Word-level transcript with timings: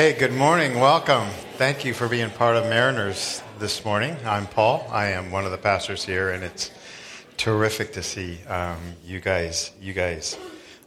Hey, 0.00 0.14
good 0.14 0.32
morning. 0.32 0.80
Welcome. 0.80 1.28
Thank 1.58 1.84
you 1.84 1.92
for 1.92 2.08
being 2.08 2.30
part 2.30 2.56
of 2.56 2.64
Mariners 2.64 3.42
this 3.58 3.84
morning. 3.84 4.16
I'm 4.24 4.46
Paul. 4.46 4.88
I 4.90 5.08
am 5.08 5.30
one 5.30 5.44
of 5.44 5.50
the 5.50 5.58
pastors 5.58 6.02
here, 6.02 6.30
and 6.30 6.42
it's 6.42 6.70
terrific 7.36 7.92
to 7.92 8.02
see 8.02 8.42
um, 8.44 8.78
you 9.04 9.20
guys. 9.20 9.72
You 9.78 9.92
guys 9.92 10.38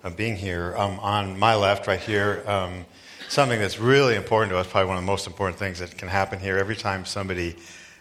uh, 0.03 0.09
being 0.09 0.35
here. 0.35 0.73
Um, 0.75 0.99
on 0.99 1.37
my 1.37 1.53
left, 1.53 1.85
right 1.85 1.99
here, 1.99 2.43
um, 2.47 2.87
something 3.29 3.59
that's 3.59 3.77
really 3.77 4.15
important 4.15 4.49
to 4.49 4.57
us. 4.57 4.65
Probably 4.65 4.87
one 4.87 4.97
of 4.97 5.03
the 5.03 5.11
most 5.11 5.27
important 5.27 5.59
things 5.59 5.77
that 5.77 5.95
can 5.95 6.07
happen 6.07 6.39
here. 6.39 6.57
Every 6.57 6.75
time 6.75 7.05
somebody 7.05 7.55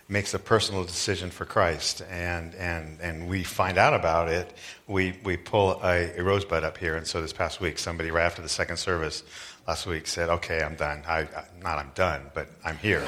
makes 0.08 0.32
a 0.32 0.38
personal 0.38 0.82
decision 0.82 1.30
for 1.30 1.44
Christ, 1.44 2.00
and 2.10 2.54
and 2.54 2.98
and 3.02 3.28
we 3.28 3.44
find 3.44 3.76
out 3.76 3.92
about 3.92 4.30
it, 4.30 4.54
we 4.86 5.18
we 5.24 5.36
pull 5.36 5.78
a, 5.84 6.18
a 6.18 6.22
rosebud 6.22 6.64
up 6.64 6.78
here. 6.78 6.96
And 6.96 7.06
so 7.06 7.20
this 7.20 7.34
past 7.34 7.60
week, 7.60 7.78
somebody 7.78 8.10
right 8.10 8.24
after 8.24 8.40
the 8.40 8.48
second 8.48 8.78
service 8.78 9.24
last 9.66 9.86
week 9.86 10.06
said, 10.06 10.28
"Okay, 10.28 10.62
I'm 10.62 10.74
done. 10.74 11.02
I, 11.06 11.26
not 11.62 11.78
I'm 11.78 11.92
done, 11.94 12.30
but 12.34 12.48
I'm 12.64 12.76
here." 12.78 13.00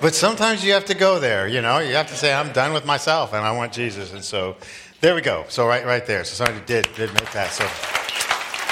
but 0.00 0.14
sometimes 0.14 0.64
you 0.64 0.72
have 0.72 0.86
to 0.86 0.94
go 0.94 1.18
there. 1.18 1.48
You 1.48 1.60
know, 1.60 1.78
you 1.78 1.94
have 1.94 2.08
to 2.08 2.16
say, 2.16 2.32
"I'm 2.32 2.52
done 2.52 2.72
with 2.72 2.84
myself, 2.84 3.32
and 3.32 3.44
I 3.44 3.52
want 3.52 3.72
Jesus." 3.72 4.12
And 4.12 4.24
so, 4.24 4.56
there 5.00 5.14
we 5.14 5.20
go. 5.20 5.44
So 5.48 5.66
right, 5.66 5.84
right 5.84 6.06
there. 6.06 6.24
So 6.24 6.44
somebody 6.44 6.64
did 6.66 6.88
did 6.96 7.12
make 7.14 7.30
that. 7.32 7.52
So 7.52 7.64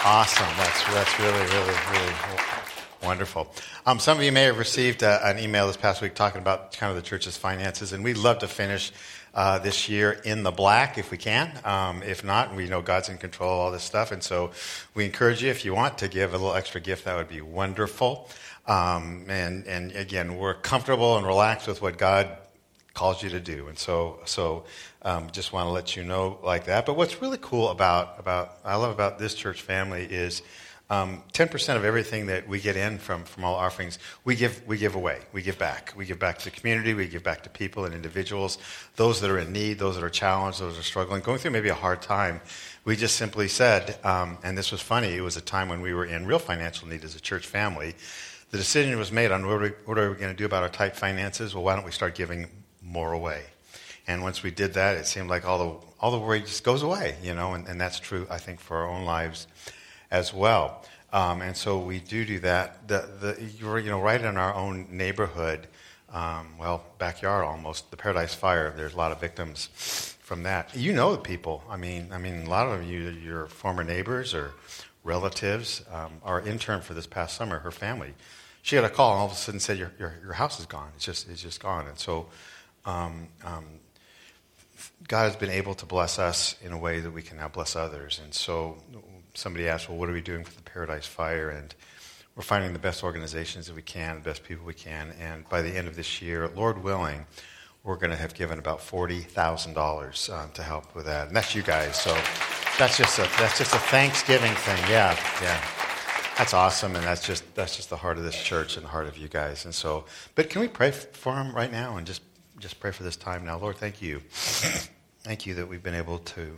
awesome. 0.05 0.49
That's 0.57 0.85
that's 0.95 1.19
really, 1.19 1.45
really, 1.53 1.75
really 1.91 2.15
wonderful. 3.03 3.53
Um, 3.87 3.99
some 3.99 4.19
of 4.19 4.25
you 4.25 4.33
may 4.33 4.45
have 4.45 4.59
received 4.59 5.03
uh, 5.03 5.21
an 5.23 5.39
email 5.39 5.67
this 5.67 5.77
past 5.77 6.03
week 6.03 6.15
talking 6.15 6.41
about 6.41 6.73
kind 6.73 6.91
of 6.91 6.97
the 6.97 7.03
church's 7.03 7.37
finances, 7.37 7.93
and 7.93 8.05
we'd 8.05 8.17
love 8.17 8.39
to 8.41 8.49
finish 8.49 8.93
uh, 9.35 9.59
this 9.59 9.89
year 9.89 10.13
in 10.25 10.43
the 10.43 10.51
black 10.51 10.99
if 10.99 11.11
we 11.11 11.17
can. 11.17 11.53
Um, 11.65 12.03
if 12.03 12.25
not, 12.25 12.55
we 12.55 12.69
know 12.69 12.83
God's 12.83 13.09
in 13.09 13.19
control 13.19 13.53
of 13.53 13.59
all 13.61 13.71
this 13.71 13.85
stuff. 13.85 14.13
And 14.13 14.23
so 14.23 14.51
we 14.95 15.05
encourage 15.05 15.43
you, 15.43 15.51
if 15.51 15.65
you 15.65 15.75
want 15.75 15.99
to 15.99 16.09
give 16.09 16.35
a 16.35 16.39
little 16.39 16.55
extra 16.55 16.81
gift, 16.81 17.05
that 17.05 17.17
would 17.17 17.29
be 17.29 17.41
wonderful. 17.41 18.29
Um, 18.67 19.25
and, 19.29 19.67
and 19.67 19.93
again, 19.93 20.37
we're 20.37 20.55
comfortable 20.55 21.17
and 21.17 21.27
relaxed 21.27 21.67
with 21.67 21.81
what 21.81 21.99
God 21.99 22.37
calls 22.95 23.23
you 23.23 23.31
to 23.31 23.41
do. 23.41 23.69
And 23.69 23.79
so, 23.79 24.21
so 24.25 24.65
um, 25.03 25.31
just 25.31 25.53
want 25.53 25.67
to 25.67 25.71
let 25.71 25.97
you 25.97 26.05
know 26.05 26.39
like 26.43 26.65
that. 26.65 26.87
But 26.87 26.97
what's 26.97 27.23
really 27.23 27.39
cool 27.41 27.69
about, 27.69 28.19
about 28.19 28.59
I 28.65 28.77
love 28.77 28.93
about 28.93 29.19
this 29.19 29.35
church 29.35 29.63
family 29.63 30.05
is 30.05 30.43
um, 30.91 31.23
10% 31.33 31.77
of 31.77 31.85
everything 31.85 32.27
that 32.27 32.49
we 32.49 32.61
get 32.61 32.77
in 32.77 32.99
from, 32.99 33.23
from 33.23 33.45
all 33.45 33.55
offerings, 33.55 34.01
we 34.25 34.35
give, 34.35 34.67
we 34.67 34.77
give 34.77 34.97
away. 34.97 35.21
We 35.33 35.41
give 35.41 35.57
back. 35.57 35.95
We 35.97 36.05
give 36.05 36.19
back 36.19 36.39
to 36.39 36.45
the 36.47 36.51
community. 36.51 36.95
We 36.95 37.07
give 37.07 37.23
back 37.23 37.45
to 37.45 37.49
people 37.49 37.85
and 37.85 37.95
individuals, 37.95 38.59
those 38.97 39.21
that 39.21 39.31
are 39.31 39.39
in 39.39 39.53
need, 39.53 39.79
those 39.79 39.95
that 39.95 40.03
are 40.03 40.11
challenged, 40.11 40.61
those 40.61 40.75
that 40.75 40.81
are 40.81 40.85
struggling, 40.85 41.23
going 41.23 41.39
through 41.39 41.53
maybe 41.53 41.69
a 41.69 41.75
hard 41.75 42.03
time. 42.03 42.41
We 42.85 42.97
just 42.97 43.15
simply 43.15 43.47
said, 43.47 44.05
um, 44.05 44.39
and 44.43 44.59
this 44.59 44.73
was 44.73 44.81
funny, 44.81 45.15
it 45.15 45.21
was 45.21 45.37
a 45.37 45.41
time 45.41 45.69
when 45.69 45.81
we 45.81 45.95
were 45.95 46.05
in 46.05 46.27
real 46.27 46.41
financial 46.41 46.89
need 46.89 47.05
as 47.05 47.15
a 47.15 47.21
church 47.21 47.47
family. 47.47 47.95
The 48.51 48.59
decision 48.59 48.99
was 48.99 49.13
made 49.13 49.31
on 49.31 49.47
what 49.47 49.63
are 49.63 50.09
we, 50.09 50.09
we 50.09 50.15
going 50.17 50.33
to 50.33 50.35
do 50.35 50.45
about 50.45 50.65
our 50.65 50.69
tight 50.69 50.97
finances? 50.97 51.55
Well, 51.55 51.63
why 51.63 51.77
don't 51.77 51.85
we 51.85 51.93
start 51.93 52.17
giving 52.17 52.49
more 52.83 53.13
away? 53.13 53.45
And 54.09 54.23
once 54.23 54.43
we 54.43 54.51
did 54.51 54.75
that, 54.75 54.97
it 54.97 55.07
seemed 55.07 55.31
like 55.31 55.47
all 55.47 55.59
the, 55.59 55.87
all 56.01 56.11
the 56.11 56.19
worry 56.19 56.41
just 56.41 56.65
goes 56.65 56.83
away, 56.83 57.17
you 57.23 57.33
know, 57.33 57.55
and, 57.55 57.69
and 57.69 57.81
that's 57.81 58.01
true, 58.01 58.27
I 58.29 58.39
think, 58.39 58.59
for 58.59 58.79
our 58.79 58.89
own 58.89 59.05
lives 59.05 59.47
as 60.11 60.35
well. 60.35 60.85
Um, 61.13 61.43
and 61.43 61.57
so 61.57 61.79
we 61.79 61.99
do 61.99 62.25
do 62.25 62.39
that. 62.41 62.87
The, 62.89 63.09
the, 63.21 63.83
you 63.83 63.91
know, 63.91 64.01
right 64.01 64.21
in 64.21 64.37
our 64.37 64.55
own 64.55 64.87
neighborhood, 64.91 65.67
um, 66.13 66.57
well, 66.59 66.85
backyard 66.99 67.45
almost, 67.45 67.91
the 67.91 67.97
Paradise 67.97 68.35
Fire. 68.35 68.73
There's 68.77 68.95
a 68.95 68.97
lot 68.97 69.13
of 69.13 69.21
victims 69.21 70.17
from 70.21 70.45
that. 70.45 70.75
You 70.77 70.93
know 70.93 71.13
the 71.13 71.19
people. 71.19 71.65
I 71.69 71.77
mean, 71.77 72.11
I 72.13 72.19
mean, 72.19 72.47
a 72.47 72.51
lot 72.51 72.67
of 72.67 72.85
you, 72.85 73.11
your 73.11 73.47
former 73.47 73.85
neighbors 73.85 74.35
or 74.35 74.53
relatives. 75.03 75.83
Um, 75.93 76.13
our 76.23 76.41
intern 76.41 76.81
for 76.81 76.95
this 76.95 77.07
past 77.07 77.37
summer, 77.37 77.59
her 77.61 77.71
family, 77.71 78.15
she 78.63 78.77
got 78.77 78.85
a 78.85 78.91
call 78.91 79.13
and 79.13 79.21
all 79.21 79.27
of 79.27 79.33
a 79.33 79.37
sudden 79.37 79.61
said, 79.61 79.79
"Your 79.79 79.93
your, 79.99 80.15
your 80.23 80.33
house 80.35 80.61
is 80.61 80.67
gone. 80.67 80.91
It's 80.95 81.05
just 81.05 81.29
it's 81.29 81.43
just 81.43 81.61
gone." 81.61 81.87
And 81.87 81.99
so. 81.99 82.27
Um, 82.87 83.29
um, 83.45 83.67
God 85.07 85.25
has 85.25 85.37
been 85.37 85.51
able 85.51 85.75
to 85.75 85.87
bless 85.87 86.19
us 86.19 86.57
in 86.63 86.73
a 86.73 86.79
way 86.79 87.01
that 87.01 87.11
we 87.11 87.21
can 87.21 87.37
now 87.37 87.49
bless 87.49 87.77
others. 87.77 88.21
And 88.23 88.33
so 88.33 88.79
somebody 89.35 89.69
asked, 89.69 89.89
well, 89.89 89.99
what 89.99 90.09
are 90.09 90.13
we 90.13 90.21
doing 90.21 90.45
for 90.45 90.55
the 90.55 90.63
Paradise 90.63 91.07
Fire? 91.07 91.51
And 91.51 91.75
we're 92.37 92.43
finding 92.43 92.73
the 92.73 92.79
best 92.79 93.03
organizations 93.03 93.67
that 93.67 93.77
we 93.77 93.83
can, 93.83 94.17
the 94.17 94.23
best 94.23 94.45
people 94.45 94.65
we 94.65 94.75
can. 94.75 95.13
And 95.21 95.49
by 95.49 95.63
the 95.63 95.71
end 95.71 95.89
of 95.89 95.97
this 95.97 96.23
year, 96.23 96.49
Lord 96.49 96.83
willing, 96.83 97.27
we're 97.83 97.97
going 97.97 98.11
to 98.11 98.17
have 98.17 98.35
given 98.35 98.59
about 98.59 98.81
$40,000 98.81 100.33
um, 100.33 100.51
to 100.53 100.63
help 100.63 100.95
with 100.95 101.07
that. 101.07 101.29
And 101.29 101.37
that's 101.37 101.55
you 101.55 101.63
guys. 101.63 102.01
So 102.01 102.17
that's 102.79 102.97
just 102.97 103.19
a, 103.19 103.23
that's 103.39 103.59
just 103.59 103.75
a 103.75 103.79
Thanksgiving 103.79 104.55
thing. 104.55 104.79
Yeah, 104.89 105.19
yeah. 105.43 105.61
That's 106.37 106.55
awesome. 106.55 106.97
And 106.97 107.05
that's 107.05 107.27
just, 107.27 107.55
that's 107.55 107.77
just 107.77 107.91
the 107.91 107.97
heart 107.97 108.17
of 108.17 108.25
this 108.25 108.41
church 108.43 108.77
and 108.77 108.85
the 108.85 108.91
heart 108.91 109.07
of 109.07 109.19
you 109.19 109.29
guys. 109.29 109.65
And 109.65 109.75
so, 109.75 110.05
but 110.35 110.49
can 110.49 110.61
we 110.61 110.69
pray 110.69 110.91
for 110.91 111.35
them 111.35 111.55
right 111.55 111.71
now 111.71 111.97
and 111.97 112.07
just, 112.07 112.23
just 112.59 112.81
pray 112.81 112.91
for 112.91 113.03
this 113.03 113.17
time 113.17 113.45
now? 113.45 113.59
Lord, 113.59 113.77
thank 113.77 114.01
you. 114.01 114.21
Thank 115.23 115.45
you 115.45 115.55
that 115.55 115.69
we've 115.69 115.83
been 115.83 115.95
able 115.95 116.19
to 116.19 116.57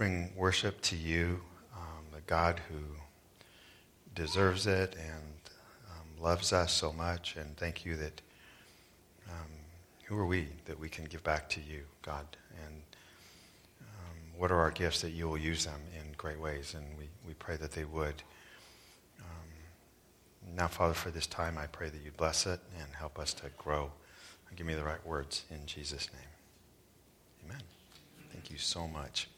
bring 0.00 0.32
worship 0.34 0.80
to 0.80 0.96
you, 0.96 1.38
um, 1.76 2.06
the 2.10 2.22
God 2.22 2.58
who 2.70 2.78
deserves 4.14 4.66
it 4.66 4.96
and 4.98 5.34
um, 5.90 6.24
loves 6.24 6.54
us 6.54 6.72
so 6.72 6.90
much. 6.90 7.36
And 7.36 7.54
thank 7.58 7.84
you 7.84 7.96
that 7.96 8.22
um, 9.28 9.50
who 10.04 10.16
are 10.16 10.24
we 10.24 10.48
that 10.64 10.80
we 10.80 10.88
can 10.88 11.04
give 11.04 11.22
back 11.22 11.50
to 11.50 11.60
you, 11.60 11.82
God? 12.00 12.24
And 12.64 12.80
um, 13.82 14.16
what 14.38 14.50
are 14.50 14.58
our 14.58 14.70
gifts 14.70 15.02
that 15.02 15.10
you 15.10 15.28
will 15.28 15.36
use 15.36 15.66
them 15.66 15.82
in 15.94 16.14
great 16.16 16.40
ways? 16.40 16.72
And 16.74 16.86
we, 16.96 17.04
we 17.28 17.34
pray 17.34 17.58
that 17.58 17.72
they 17.72 17.84
would. 17.84 18.22
Um, 19.18 20.56
now, 20.56 20.68
Father, 20.68 20.94
for 20.94 21.10
this 21.10 21.26
time, 21.26 21.58
I 21.58 21.66
pray 21.66 21.90
that 21.90 22.00
you 22.02 22.10
bless 22.16 22.46
it 22.46 22.60
and 22.78 22.88
help 22.94 23.18
us 23.18 23.34
to 23.34 23.50
grow. 23.58 23.92
Give 24.56 24.66
me 24.66 24.72
the 24.72 24.82
right 24.82 25.06
words 25.06 25.44
in 25.50 25.66
Jesus' 25.66 26.08
name. 26.14 27.50
Amen. 27.50 27.62
Thank 28.32 28.50
you 28.50 28.56
so 28.56 28.88
much. 28.88 29.28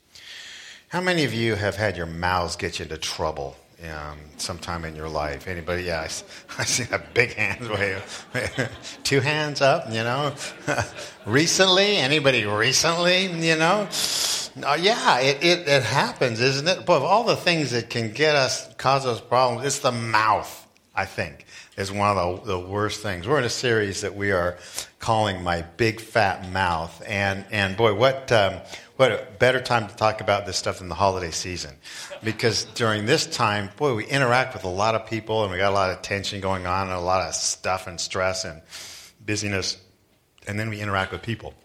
How 0.93 1.01
many 1.01 1.23
of 1.23 1.33
you 1.33 1.55
have 1.55 1.75
had 1.75 1.97
your 1.97 2.05
mouths 2.05 2.55
get 2.55 2.77
you 2.77 2.83
into 2.83 2.99
trouble 2.99 3.55
um, 3.83 4.19
sometime 4.37 4.85
in 4.85 4.95
your 4.95 5.09
life? 5.09 5.47
Anybody? 5.47 5.85
Yeah, 5.85 6.01
I, 6.01 6.03
I 6.59 6.65
see 6.65 6.83
that 6.83 7.15
big 7.15 7.33
hand 7.33 7.67
way. 7.67 7.99
Two 9.03 9.19
hands 9.19 9.59
up, 9.59 9.87
you 9.87 10.03
know. 10.03 10.35
recently? 11.25 11.95
Anybody 11.95 12.45
recently, 12.45 13.25
you 13.25 13.55
know? 13.55 13.89
Uh, 14.63 14.77
yeah, 14.79 15.19
it, 15.19 15.43
it, 15.43 15.67
it 15.67 15.81
happens, 15.81 16.39
isn't 16.39 16.67
it? 16.67 16.85
But 16.85 16.97
of 16.97 17.03
all 17.05 17.23
the 17.23 17.37
things 17.37 17.71
that 17.71 17.89
can 17.89 18.11
get 18.11 18.35
us, 18.35 18.71
cause 18.75 19.07
us 19.07 19.19
problems, 19.19 19.65
it's 19.65 19.79
the 19.79 19.91
mouth, 19.91 20.62
I 20.95 21.05
think, 21.05 21.45
is 21.75 21.91
one 21.91 22.15
of 22.15 22.45
the, 22.45 22.57
the 22.57 22.59
worst 22.59 23.01
things. 23.01 23.27
We're 23.27 23.39
in 23.39 23.45
a 23.45 23.49
series 23.49 24.01
that 24.01 24.15
we 24.15 24.31
are 24.31 24.59
calling 24.99 25.41
My 25.41 25.63
Big 25.63 25.99
Fat 25.99 26.51
Mouth. 26.51 27.01
And, 27.07 27.45
and 27.51 27.75
boy, 27.75 27.95
what, 27.95 28.31
um, 28.31 28.59
what 28.97 29.11
a 29.11 29.27
better 29.39 29.59
time 29.59 29.87
to 29.87 29.95
talk 29.95 30.21
about 30.21 30.45
this 30.45 30.55
stuff 30.55 30.81
in 30.81 30.89
the 30.89 30.95
holiday 30.95 31.31
season. 31.31 31.75
Because 32.23 32.65
during 32.75 33.07
this 33.07 33.25
time, 33.25 33.71
boy, 33.75 33.95
we 33.95 34.05
interact 34.05 34.53
with 34.53 34.65
a 34.65 34.69
lot 34.69 34.93
of 34.93 35.07
people 35.07 35.41
and 35.43 35.51
we 35.51 35.57
got 35.57 35.71
a 35.71 35.75
lot 35.75 35.89
of 35.89 36.03
tension 36.03 36.39
going 36.41 36.67
on 36.67 36.83
and 36.87 36.95
a 36.95 36.99
lot 36.99 37.27
of 37.27 37.33
stuff 37.33 37.87
and 37.87 37.99
stress 37.99 38.45
and 38.45 38.61
busyness. 39.25 39.77
And 40.45 40.59
then 40.59 40.69
we 40.69 40.79
interact 40.79 41.11
with 41.11 41.23
people. 41.23 41.55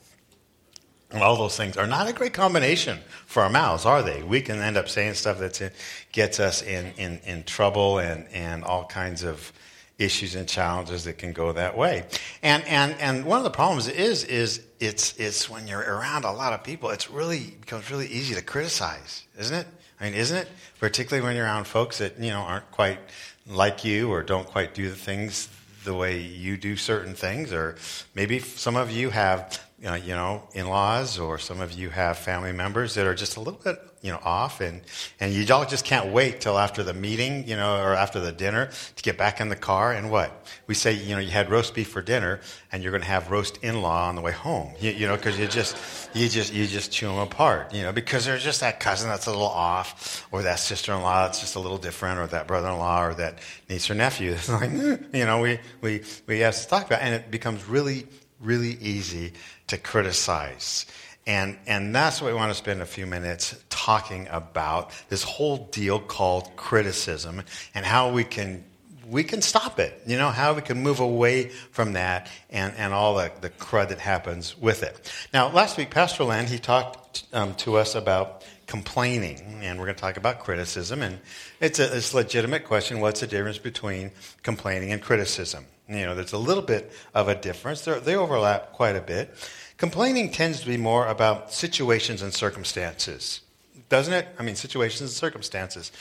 And 1.11 1.23
all 1.23 1.37
those 1.37 1.57
things 1.57 1.77
are 1.79 1.87
not 1.87 2.07
a 2.07 2.13
great 2.13 2.35
combination 2.35 2.99
for 3.27 3.43
our 3.43 3.49
mouths, 3.49 3.87
are 3.87 4.03
they? 4.03 4.23
We 4.23 4.43
can 4.43 4.61
end 4.61 4.77
up 4.77 4.89
saying 4.89 5.15
stuff 5.15 5.39
that 5.39 5.73
gets 6.13 6.39
us 6.39 6.63
in, 6.63 6.93
in, 6.99 7.21
in 7.25 7.45
trouble 7.45 7.99
and, 7.99 8.29
and 8.29 8.63
all 8.63 8.85
kinds 8.85 9.23
of 9.23 9.53
issues 9.99 10.35
and 10.35 10.49
challenges 10.49 11.05
that 11.05 11.19
can 11.19 11.33
go 11.33 11.53
that 11.53 11.77
way. 11.77 12.05
And, 12.43 12.65
and, 12.67 12.95
and 13.01 13.25
one 13.25 13.39
of 13.39 13.45
the 13.45 13.51
problems 13.51 13.89
is, 13.89 14.25
is 14.25 14.63
it's, 14.81 15.19
it's 15.19 15.51
when 15.51 15.67
you're 15.67 15.81
around 15.81 16.25
a 16.25 16.31
lot 16.31 16.53
of 16.53 16.63
people, 16.63 16.91
it's 16.91 17.11
really, 17.11 17.57
becomes 17.61 17.91
really 17.91 18.07
easy 18.07 18.35
to 18.35 18.43
criticize, 18.43 19.25
isn't 19.39 19.57
it? 19.57 19.67
I 20.01 20.05
mean, 20.05 20.15
isn't 20.15 20.37
it? 20.37 20.49
Particularly 20.79 21.27
when 21.27 21.35
you're 21.35 21.45
around 21.45 21.65
folks 21.65 21.99
that, 21.99 22.19
you 22.21 22.31
know, 22.31 22.41
aren't 22.41 22.71
quite 22.71 23.01
like 23.47 23.85
you 23.85 24.11
or 24.11 24.23
don't 24.23 24.47
quite 24.47 24.75
do 24.75 24.89
the 24.89 24.97
things 24.97 25.49
the 25.85 25.95
way 25.95 26.21
you 26.21 26.57
do 26.57 26.77
certain 26.77 27.15
things. 27.15 27.53
Or 27.53 27.77
maybe 28.15 28.39
some 28.39 28.77
of 28.77 28.93
you 28.93 29.11
have, 29.11 29.61
you 29.81 29.87
know, 29.87 29.95
you 29.95 30.15
know 30.15 30.43
in-laws 30.53 31.19
or 31.19 31.39
some 31.39 31.61
of 31.61 31.73
you 31.73 31.91
have 31.91 32.19
family 32.19 32.53
members 32.53 32.95
that 32.95 33.07
are 33.07 33.15
just 33.15 33.37
a 33.37 33.41
little 33.41 33.61
bit 33.61 33.79
you 34.03 34.13
know, 34.13 34.21
off, 34.23 34.61
and 34.61 34.81
and 35.19 35.33
you 35.33 35.45
all 35.53 35.67
just 35.67 35.85
can't 35.85 36.13
wait 36.13 36.41
till 36.41 36.59
after 36.59 36.83
the 36.83 36.95
meeting, 36.95 37.47
you 37.49 37.57
know, 37.57 37.83
or 37.83 37.95
after 37.95 38.21
the 38.21 38.31
dinner 38.31 38.71
to 38.97 39.03
get 39.03 39.19
back 39.19 39.41
in 39.41 39.49
the 39.49 39.57
car. 39.57 39.93
And 39.93 40.11
what 40.11 40.47
we 40.67 40.75
say, 40.75 40.93
you 40.93 41.15
know, 41.15 41.21
you 41.21 41.31
had 41.31 41.51
roast 41.51 41.75
beef 41.75 41.89
for 41.89 42.03
dinner, 42.03 42.41
and 42.71 42.83
you're 42.83 42.93
going 42.93 43.03
to 43.03 43.09
have 43.09 43.31
roast 43.31 43.59
in-law 43.59 44.09
on 44.09 44.15
the 44.15 44.21
way 44.21 44.33
home, 44.33 44.73
you, 44.81 44.91
you 44.93 45.07
know, 45.09 45.17
because 45.17 45.39
you 45.39 45.49
just 45.49 45.77
you 46.15 46.29
just 46.29 46.53
you 46.53 46.67
just 46.67 46.93
chew 46.93 47.09
them 47.09 47.19
apart, 47.19 47.75
you 47.75 47.83
know, 47.83 47.93
because 47.93 48.25
there's 48.25 48.45
just 48.45 48.61
that 48.61 48.79
cousin 48.79 49.09
that's 49.09 49.27
a 49.27 49.31
little 49.31 49.47
off, 49.47 50.27
or 50.31 50.43
that 50.43 50.61
sister-in-law 50.61 51.27
that's 51.27 51.41
just 51.41 51.57
a 51.57 51.61
little 51.61 51.79
different, 51.79 52.21
or 52.21 52.27
that 52.29 52.47
brother-in-law, 52.47 53.05
or 53.05 53.15
that 53.15 53.39
niece 53.69 53.91
or 53.91 53.95
nephew. 53.95 54.33
It's 54.39 54.49
like, 54.49 54.71
mm, 54.71 55.15
you 55.15 55.27
know, 55.27 55.41
we 55.41 55.59
we 55.81 56.03
we 56.27 56.41
have 56.41 56.57
to 56.57 56.69
talk 56.69 56.87
about, 56.87 57.03
and 57.03 57.15
it 57.15 57.31
becomes 57.31 57.65
really 57.65 58.07
really 58.41 58.79
easy 58.81 59.33
to 59.69 59.79
criticize. 59.79 60.87
And, 61.27 61.59
and 61.67 61.95
that's 61.95 62.23
what 62.23 62.29
we 62.33 62.35
want 62.35 62.51
to 62.51 62.55
spend 62.55 62.81
a 62.81 62.87
few 62.87 63.07
minutes 63.07 63.55
talking 63.69 64.29
about 64.31 64.93
this 65.09 65.23
whole 65.23 65.69
deal 65.71 66.01
called 66.01 66.57
criticism 66.57 67.43
and 67.75 67.85
how 67.85 68.11
we 68.13 68.25
can 68.25 68.65
we 69.11 69.25
can 69.25 69.41
stop 69.41 69.79
it. 69.79 70.03
You 70.07 70.19
know, 70.19 70.29
how 70.29 70.53
we 70.53 70.63
can 70.63 70.83
move 70.83 71.01
away 71.01 71.49
from 71.71 71.95
that 71.95 72.29
and, 72.51 72.75
and 72.77 72.93
all 72.93 73.15
the, 73.15 73.33
the 73.41 73.51
crud 73.51 73.89
that 73.89 73.99
happens 73.99 74.57
with 74.59 74.83
it. 74.83 75.11
Now, 75.33 75.49
last 75.51 75.79
week, 75.79 75.91
Pastor 75.91 76.25
Len, 76.25 76.47
he 76.47 76.59
talked 76.59 77.25
um, 77.33 77.55
to 77.55 77.77
us 77.77 77.95
about 77.95 78.45
complaining, 78.67 79.61
and 79.63 79.79
we're 79.79 79.87
going 79.87 79.97
to 79.97 80.01
talk 80.01 80.19
about 80.19 80.41
criticism. 80.41 81.03
And 81.03 81.19
it's 81.59 81.79
a, 81.79 81.97
it's 81.97 82.13
a 82.13 82.17
legitimate 82.17 82.65
question. 82.65 83.01
What's 83.01 83.21
the 83.21 83.27
difference 83.27 83.59
between 83.59 84.11
complaining 84.43 84.93
and 84.93 85.01
criticism? 85.01 85.65
You 85.89 86.05
know, 86.05 86.15
there's 86.15 86.35
a 86.35 86.39
little 86.39 86.63
bit 86.63 86.93
of 87.15 87.29
a 87.29 87.35
difference. 87.35 87.87
They're, 87.87 87.99
they 87.99 88.15
overlap 88.15 88.73
quite 88.73 88.95
a 88.95 89.01
bit. 89.01 89.35
Complaining 89.79 90.33
tends 90.33 90.59
to 90.61 90.67
be 90.67 90.77
more 90.77 91.07
about 91.07 91.53
situations 91.53 92.21
and 92.21 92.35
circumstances, 92.35 93.43
doesn't 93.89 94.13
it? 94.13 94.27
I 94.37 94.43
mean, 94.43 94.57
situations 94.57 95.03
and 95.03 95.11
circumstances. 95.11 95.93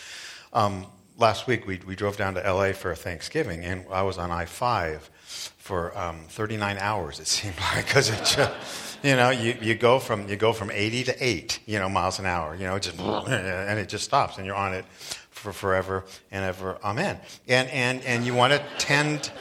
Um, 0.52 0.88
last 1.16 1.46
week 1.46 1.68
we, 1.68 1.80
we 1.86 1.96
drove 1.96 2.18
down 2.18 2.34
to 2.34 2.42
LA 2.42 2.72
for 2.72 2.96
Thanksgiving, 2.96 3.64
and 3.64 3.86
I 3.92 4.02
was 4.02 4.18
on 4.18 4.32
I 4.32 4.46
5 4.46 5.12
for 5.60 5.96
um, 5.96 6.22
39 6.30 6.78
hours, 6.80 7.20
it 7.20 7.28
seemed 7.28 7.60
like, 7.60 7.86
because 7.86 8.10
it 8.10 8.18
just, 8.26 8.98
you 9.04 9.16
know, 9.16 9.30
you, 9.30 9.56
you, 9.62 9.76
go 9.76 10.00
from, 10.00 10.28
you 10.28 10.38
go 10.38 10.54
from 10.54 10.72
80 10.72 11.04
to 11.04 11.24
8, 11.24 11.60
you 11.68 11.78
know, 11.78 11.88
miles 11.88 12.18
an 12.18 12.26
hour, 12.26 12.56
you 12.56 12.64
know, 12.66 12.80
just, 12.80 13.00
and 13.00 13.80
it 13.80 13.90
just 13.90 14.06
stops, 14.06 14.38
and 14.38 14.46
you're 14.48 14.56
on 14.56 14.74
it 14.74 14.86
for 15.30 15.54
forever 15.54 16.04
and 16.32 16.44
ever. 16.44 16.80
Amen. 16.84 17.20
And, 17.48 17.70
and, 17.70 18.02
and 18.06 18.26
you 18.26 18.34
want 18.34 18.54
to 18.54 18.64
tend 18.80 19.32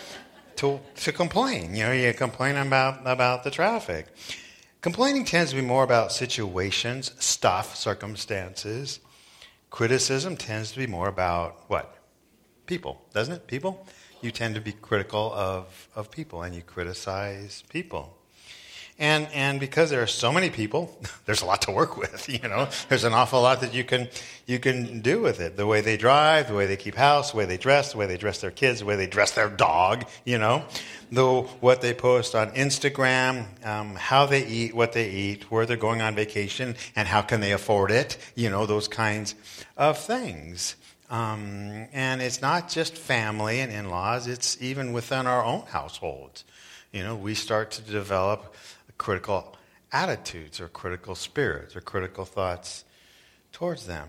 to, 0.58 0.81
to 0.97 1.12
complain. 1.12 1.75
You 1.75 1.85
know, 1.85 1.93
you 1.93 2.12
complain 2.12 2.56
about, 2.56 3.00
about 3.05 3.44
the 3.44 3.50
traffic. 3.50 4.06
Complaining 4.81 5.25
tends 5.25 5.50
to 5.50 5.56
be 5.56 5.62
more 5.62 5.85
about 5.85 6.12
situations, 6.12 7.12
stuff, 7.19 7.76
circumstances. 7.76 9.00
Criticism 9.70 10.37
tends 10.37 10.73
to 10.73 10.79
be 10.79 10.87
more 10.87 11.08
about 11.08 11.69
what? 11.69 11.97
People, 12.67 13.03
doesn't 13.12 13.35
it? 13.35 13.47
People? 13.47 13.87
You 14.23 14.31
tend 14.31 14.55
to 14.55 14.61
be 14.61 14.73
critical 14.73 15.32
of, 15.35 15.88
of 15.94 16.11
people 16.11 16.43
and 16.43 16.55
you 16.55 16.62
criticize 16.62 17.62
people. 17.69 18.16
And, 18.99 19.29
and 19.35 19.61
because 19.61 19.91
there 19.91 20.03
are 20.03 20.07
so 20.07 20.33
many 20.33 20.49
people, 20.49 20.99
there's 21.27 21.43
a 21.43 21.47
lot 21.47 21.63
to 21.63 21.71
work 21.71 21.97
with, 21.97 22.29
you 22.43 22.49
know. 22.49 22.69
There's 22.89 23.05
an 23.05 23.13
awful 23.13 23.43
lot 23.43 23.61
that 23.61 23.75
you 23.75 23.85
can, 23.85 24.09
you 24.47 24.59
can 24.59 25.01
do 25.01 25.21
with 25.21 25.41
it. 25.41 25.57
The 25.57 25.67
way 25.67 25.83
they 25.83 25.97
drive, 25.97 26.49
the 26.49 26.55
way 26.55 26.67
they 26.67 26.77
keep 26.77 26.95
house, 26.95 27.33
the 27.33 27.37
way 27.37 27.45
they 27.45 27.59
dress, 27.59 27.93
the 27.93 27.99
way 27.99 28.07
they 28.07 28.17
dress 28.17 28.41
their 28.41 28.51
kids, 28.51 28.81
the 28.81 28.87
way 28.87 28.97
they 28.97 29.07
dress 29.07 29.33
their 29.33 29.51
dog, 29.51 30.07
you 30.25 30.39
know. 30.39 30.65
The, 31.13 31.43
what 31.61 31.83
they 31.83 31.95
post 31.95 32.35
on 32.35 32.51
Instagram, 32.53 33.45
um, 33.65 33.95
how 33.95 34.27
they 34.27 34.45
eat, 34.47 34.75
what 34.75 34.93
they 34.93 35.11
eat, 35.11 35.51
where 35.51 35.67
they're 35.67 35.77
going 35.77 36.01
on 36.01 36.15
vacation, 36.15 36.75
and 36.97 37.07
how 37.07 37.23
can 37.23 37.41
they 37.41 37.53
afford 37.53 37.91
it, 37.91 38.17
you 38.35 38.51
know, 38.51 38.67
those 38.67 38.89
kinds 38.89 39.35
of 39.77 39.99
things. 39.99 40.75
Um, 41.09 41.87
and 41.93 42.21
it's 42.21 42.43
not 42.43 42.69
just 42.69 42.97
family 42.97 43.61
and 43.61 43.71
in-laws, 43.71 44.27
it's 44.27 44.61
even 44.61 44.93
within 44.93 45.27
our 45.27 45.45
own 45.45 45.63
households. 45.67 46.45
You 46.93 47.03
know, 47.05 47.15
we 47.15 47.35
start 47.35 47.73
to 47.73 47.83
develop 47.83 48.55
critical 48.99 49.57
attitudes 49.93 50.61
or 50.61 50.69
critical 50.69 51.15
spirits 51.15 51.77
or 51.77 51.81
critical 51.81 52.25
thoughts 52.25 52.85
towards 53.53 53.87
them. 53.87 54.09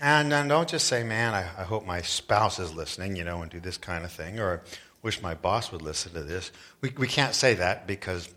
And, 0.00 0.32
and 0.32 0.48
don't 0.48 0.68
just 0.68 0.86
say, 0.86 1.02
man, 1.02 1.34
I, 1.34 1.40
I 1.40 1.64
hope 1.64 1.86
my 1.86 2.02
spouse 2.02 2.58
is 2.58 2.74
listening, 2.74 3.16
you 3.16 3.24
know, 3.24 3.42
and 3.42 3.50
do 3.50 3.60
this 3.60 3.78
kind 3.78 4.04
of 4.04 4.12
thing, 4.12 4.40
or 4.40 4.62
wish 5.02 5.22
my 5.22 5.34
boss 5.34 5.70
would 5.72 5.82
listen 5.82 6.12
to 6.14 6.22
this. 6.22 6.50
We, 6.80 6.92
we 6.96 7.06
can't 7.06 7.34
say 7.34 7.54
that 7.54 7.86
because 7.86 8.32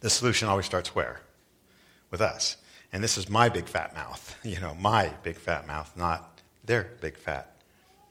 the 0.00 0.10
solution 0.10 0.48
always 0.48 0.66
starts 0.66 0.94
where? 0.94 1.20
With 2.10 2.20
us. 2.20 2.56
And 2.92 3.02
this 3.02 3.18
is 3.18 3.28
my 3.28 3.48
big 3.48 3.66
fat 3.66 3.94
mouth, 3.94 4.38
you 4.44 4.60
know, 4.60 4.74
my 4.74 5.12
big 5.22 5.36
fat 5.36 5.66
mouth, 5.66 5.92
not 5.96 6.40
their 6.64 6.90
big 7.00 7.16
fat 7.16 7.56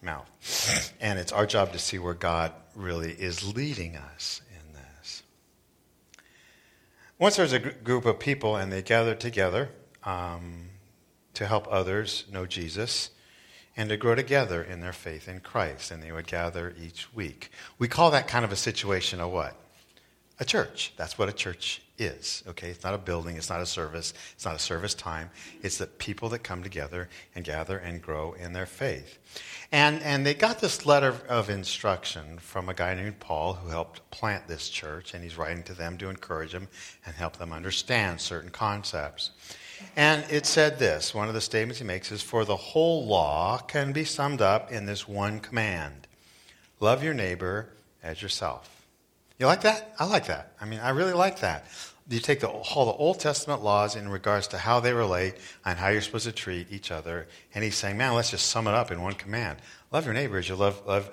mouth. 0.01 0.93
And 1.01 1.19
it's 1.19 1.31
our 1.31 1.45
job 1.45 1.73
to 1.73 1.79
see 1.79 1.99
where 1.99 2.13
God 2.13 2.51
really 2.75 3.11
is 3.11 3.55
leading 3.55 3.95
us 3.95 4.41
once 7.19 7.35
there 7.37 7.43
was 7.43 7.53
a 7.53 7.59
group 7.59 8.05
of 8.05 8.19
people 8.19 8.55
and 8.55 8.71
they 8.71 8.81
gathered 8.81 9.19
together 9.19 9.69
um, 10.03 10.69
to 11.33 11.45
help 11.45 11.67
others 11.69 12.25
know 12.31 12.45
Jesus 12.45 13.11
and 13.77 13.89
to 13.89 13.97
grow 13.97 14.15
together 14.15 14.63
in 14.63 14.79
their 14.81 14.93
faith 14.93 15.27
in 15.27 15.39
Christ. 15.39 15.91
And 15.91 16.01
they 16.01 16.11
would 16.11 16.27
gather 16.27 16.73
each 16.81 17.13
week. 17.13 17.51
We 17.77 17.87
call 17.87 18.11
that 18.11 18.27
kind 18.27 18.45
of 18.45 18.51
a 18.51 18.55
situation 18.55 19.19
a 19.19 19.27
what? 19.27 19.59
A 20.39 20.45
church. 20.45 20.93
That's 20.97 21.17
what 21.17 21.29
a 21.29 21.33
church 21.33 21.81
is. 21.97 22.43
Okay? 22.47 22.69
It's 22.69 22.83
not 22.83 22.93
a 22.93 22.97
building, 22.97 23.37
it's 23.37 23.49
not 23.49 23.61
a 23.61 23.65
service, 23.65 24.13
it's 24.33 24.43
not 24.43 24.55
a 24.55 24.59
service 24.59 24.93
time. 24.93 25.29
It's 25.61 25.77
the 25.77 25.87
people 25.87 26.27
that 26.29 26.39
come 26.39 26.61
together 26.61 27.07
and 27.35 27.45
gather 27.45 27.77
and 27.77 28.01
grow 28.01 28.33
in 28.33 28.51
their 28.51 28.65
faith. 28.65 29.17
And, 29.71 30.01
and 30.03 30.25
they 30.25 30.33
got 30.33 30.59
this 30.59 30.85
letter 30.85 31.15
of 31.29 31.49
instruction 31.49 32.37
from 32.39 32.67
a 32.67 32.73
guy 32.73 32.95
named 32.95 33.19
Paul 33.19 33.53
who 33.53 33.69
helped 33.69 34.09
plant 34.11 34.47
this 34.47 34.67
church, 34.67 35.13
and 35.13 35.23
he's 35.23 35.37
writing 35.37 35.63
to 35.63 35.73
them 35.73 35.97
to 35.99 36.09
encourage 36.09 36.51
them 36.51 36.67
and 37.05 37.15
help 37.15 37.37
them 37.37 37.53
understand 37.53 38.19
certain 38.19 38.49
concepts. 38.49 39.31
And 39.95 40.25
it 40.29 40.45
said 40.45 40.79
this 40.79 41.13
one 41.13 41.27
of 41.27 41.33
the 41.33 41.41
statements 41.41 41.79
he 41.79 41.85
makes 41.85 42.11
is 42.11 42.21
For 42.21 42.43
the 42.43 42.55
whole 42.55 43.05
law 43.05 43.57
can 43.57 43.93
be 43.93 44.03
summed 44.03 44.41
up 44.41 44.71
in 44.71 44.85
this 44.85 45.07
one 45.07 45.39
command 45.39 46.07
love 46.79 47.03
your 47.03 47.13
neighbor 47.13 47.69
as 48.03 48.21
yourself. 48.21 48.74
You 49.39 49.47
like 49.47 49.61
that? 49.61 49.93
I 49.99 50.05
like 50.05 50.27
that. 50.27 50.53
I 50.61 50.65
mean, 50.65 50.79
I 50.79 50.89
really 50.89 51.13
like 51.13 51.39
that 51.39 51.65
you 52.07 52.19
take 52.19 52.39
the, 52.39 52.47
all 52.47 52.85
the 52.85 52.91
Old 52.91 53.19
Testament 53.19 53.63
laws 53.63 53.95
in 53.95 54.09
regards 54.09 54.47
to 54.49 54.57
how 54.57 54.79
they 54.79 54.93
relate 54.93 55.35
and 55.65 55.77
how 55.77 55.87
you're 55.87 56.01
supposed 56.01 56.25
to 56.25 56.31
treat 56.31 56.71
each 56.71 56.91
other, 56.91 57.27
and 57.53 57.63
he's 57.63 57.75
saying, 57.75 57.97
man, 57.97 58.13
let's 58.13 58.29
just 58.29 58.47
sum 58.47 58.67
it 58.67 58.73
up 58.73 58.91
in 58.91 59.01
one 59.01 59.13
command: 59.13 59.57
love 59.91 60.05
your 60.05 60.13
neighbor 60.13 60.37
as 60.37 60.47
you 60.47 60.55
love, 60.55 60.81
love 60.85 61.09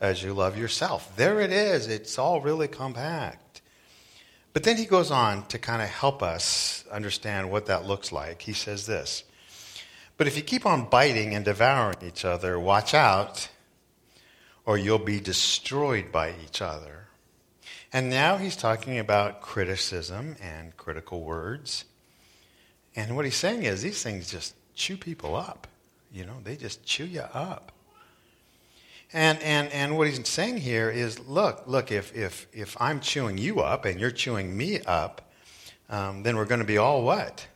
as 0.00 0.22
you 0.22 0.34
love 0.34 0.58
yourself. 0.58 1.16
There 1.16 1.40
it 1.40 1.50
is. 1.50 1.88
It's 1.88 2.18
all 2.18 2.40
really 2.40 2.68
compact. 2.68 3.62
But 4.52 4.64
then 4.64 4.76
he 4.76 4.84
goes 4.84 5.10
on 5.10 5.46
to 5.46 5.58
kind 5.58 5.82
of 5.82 5.88
help 5.88 6.22
us 6.22 6.84
understand 6.90 7.50
what 7.50 7.66
that 7.66 7.86
looks 7.86 8.12
like. 8.12 8.42
He 8.42 8.52
says 8.52 8.86
this. 8.86 9.24
But 10.16 10.26
if 10.26 10.36
you 10.36 10.42
keep 10.42 10.66
on 10.66 10.88
biting 10.88 11.34
and 11.34 11.44
devouring 11.44 11.98
each 12.02 12.24
other, 12.24 12.58
watch 12.58 12.92
out, 12.92 13.48
or 14.66 14.76
you'll 14.76 14.98
be 14.98 15.20
destroyed 15.20 16.10
by 16.10 16.34
each 16.44 16.60
other. 16.60 17.07
And 17.92 18.10
now 18.10 18.36
he's 18.36 18.56
talking 18.56 18.98
about 18.98 19.40
criticism 19.40 20.36
and 20.42 20.76
critical 20.76 21.22
words. 21.22 21.86
And 22.94 23.16
what 23.16 23.24
he's 23.24 23.36
saying 23.36 23.62
is 23.62 23.80
these 23.80 24.02
things 24.02 24.30
just 24.30 24.54
chew 24.74 24.96
people 24.96 25.34
up. 25.34 25.66
You 26.12 26.26
know, 26.26 26.36
they 26.44 26.56
just 26.56 26.84
chew 26.84 27.04
you 27.04 27.22
up. 27.32 27.72
And, 29.12 29.40
and, 29.42 29.72
and 29.72 29.96
what 29.96 30.06
he's 30.06 30.26
saying 30.28 30.58
here 30.58 30.90
is 30.90 31.18
look, 31.20 31.62
look, 31.66 31.90
if, 31.90 32.14
if, 32.14 32.46
if 32.52 32.76
I'm 32.78 33.00
chewing 33.00 33.38
you 33.38 33.60
up 33.60 33.86
and 33.86 33.98
you're 33.98 34.10
chewing 34.10 34.54
me 34.54 34.80
up, 34.82 35.32
um, 35.88 36.22
then 36.22 36.36
we're 36.36 36.44
going 36.44 36.60
to 36.60 36.66
be 36.66 36.76
all 36.76 37.02
what? 37.02 37.46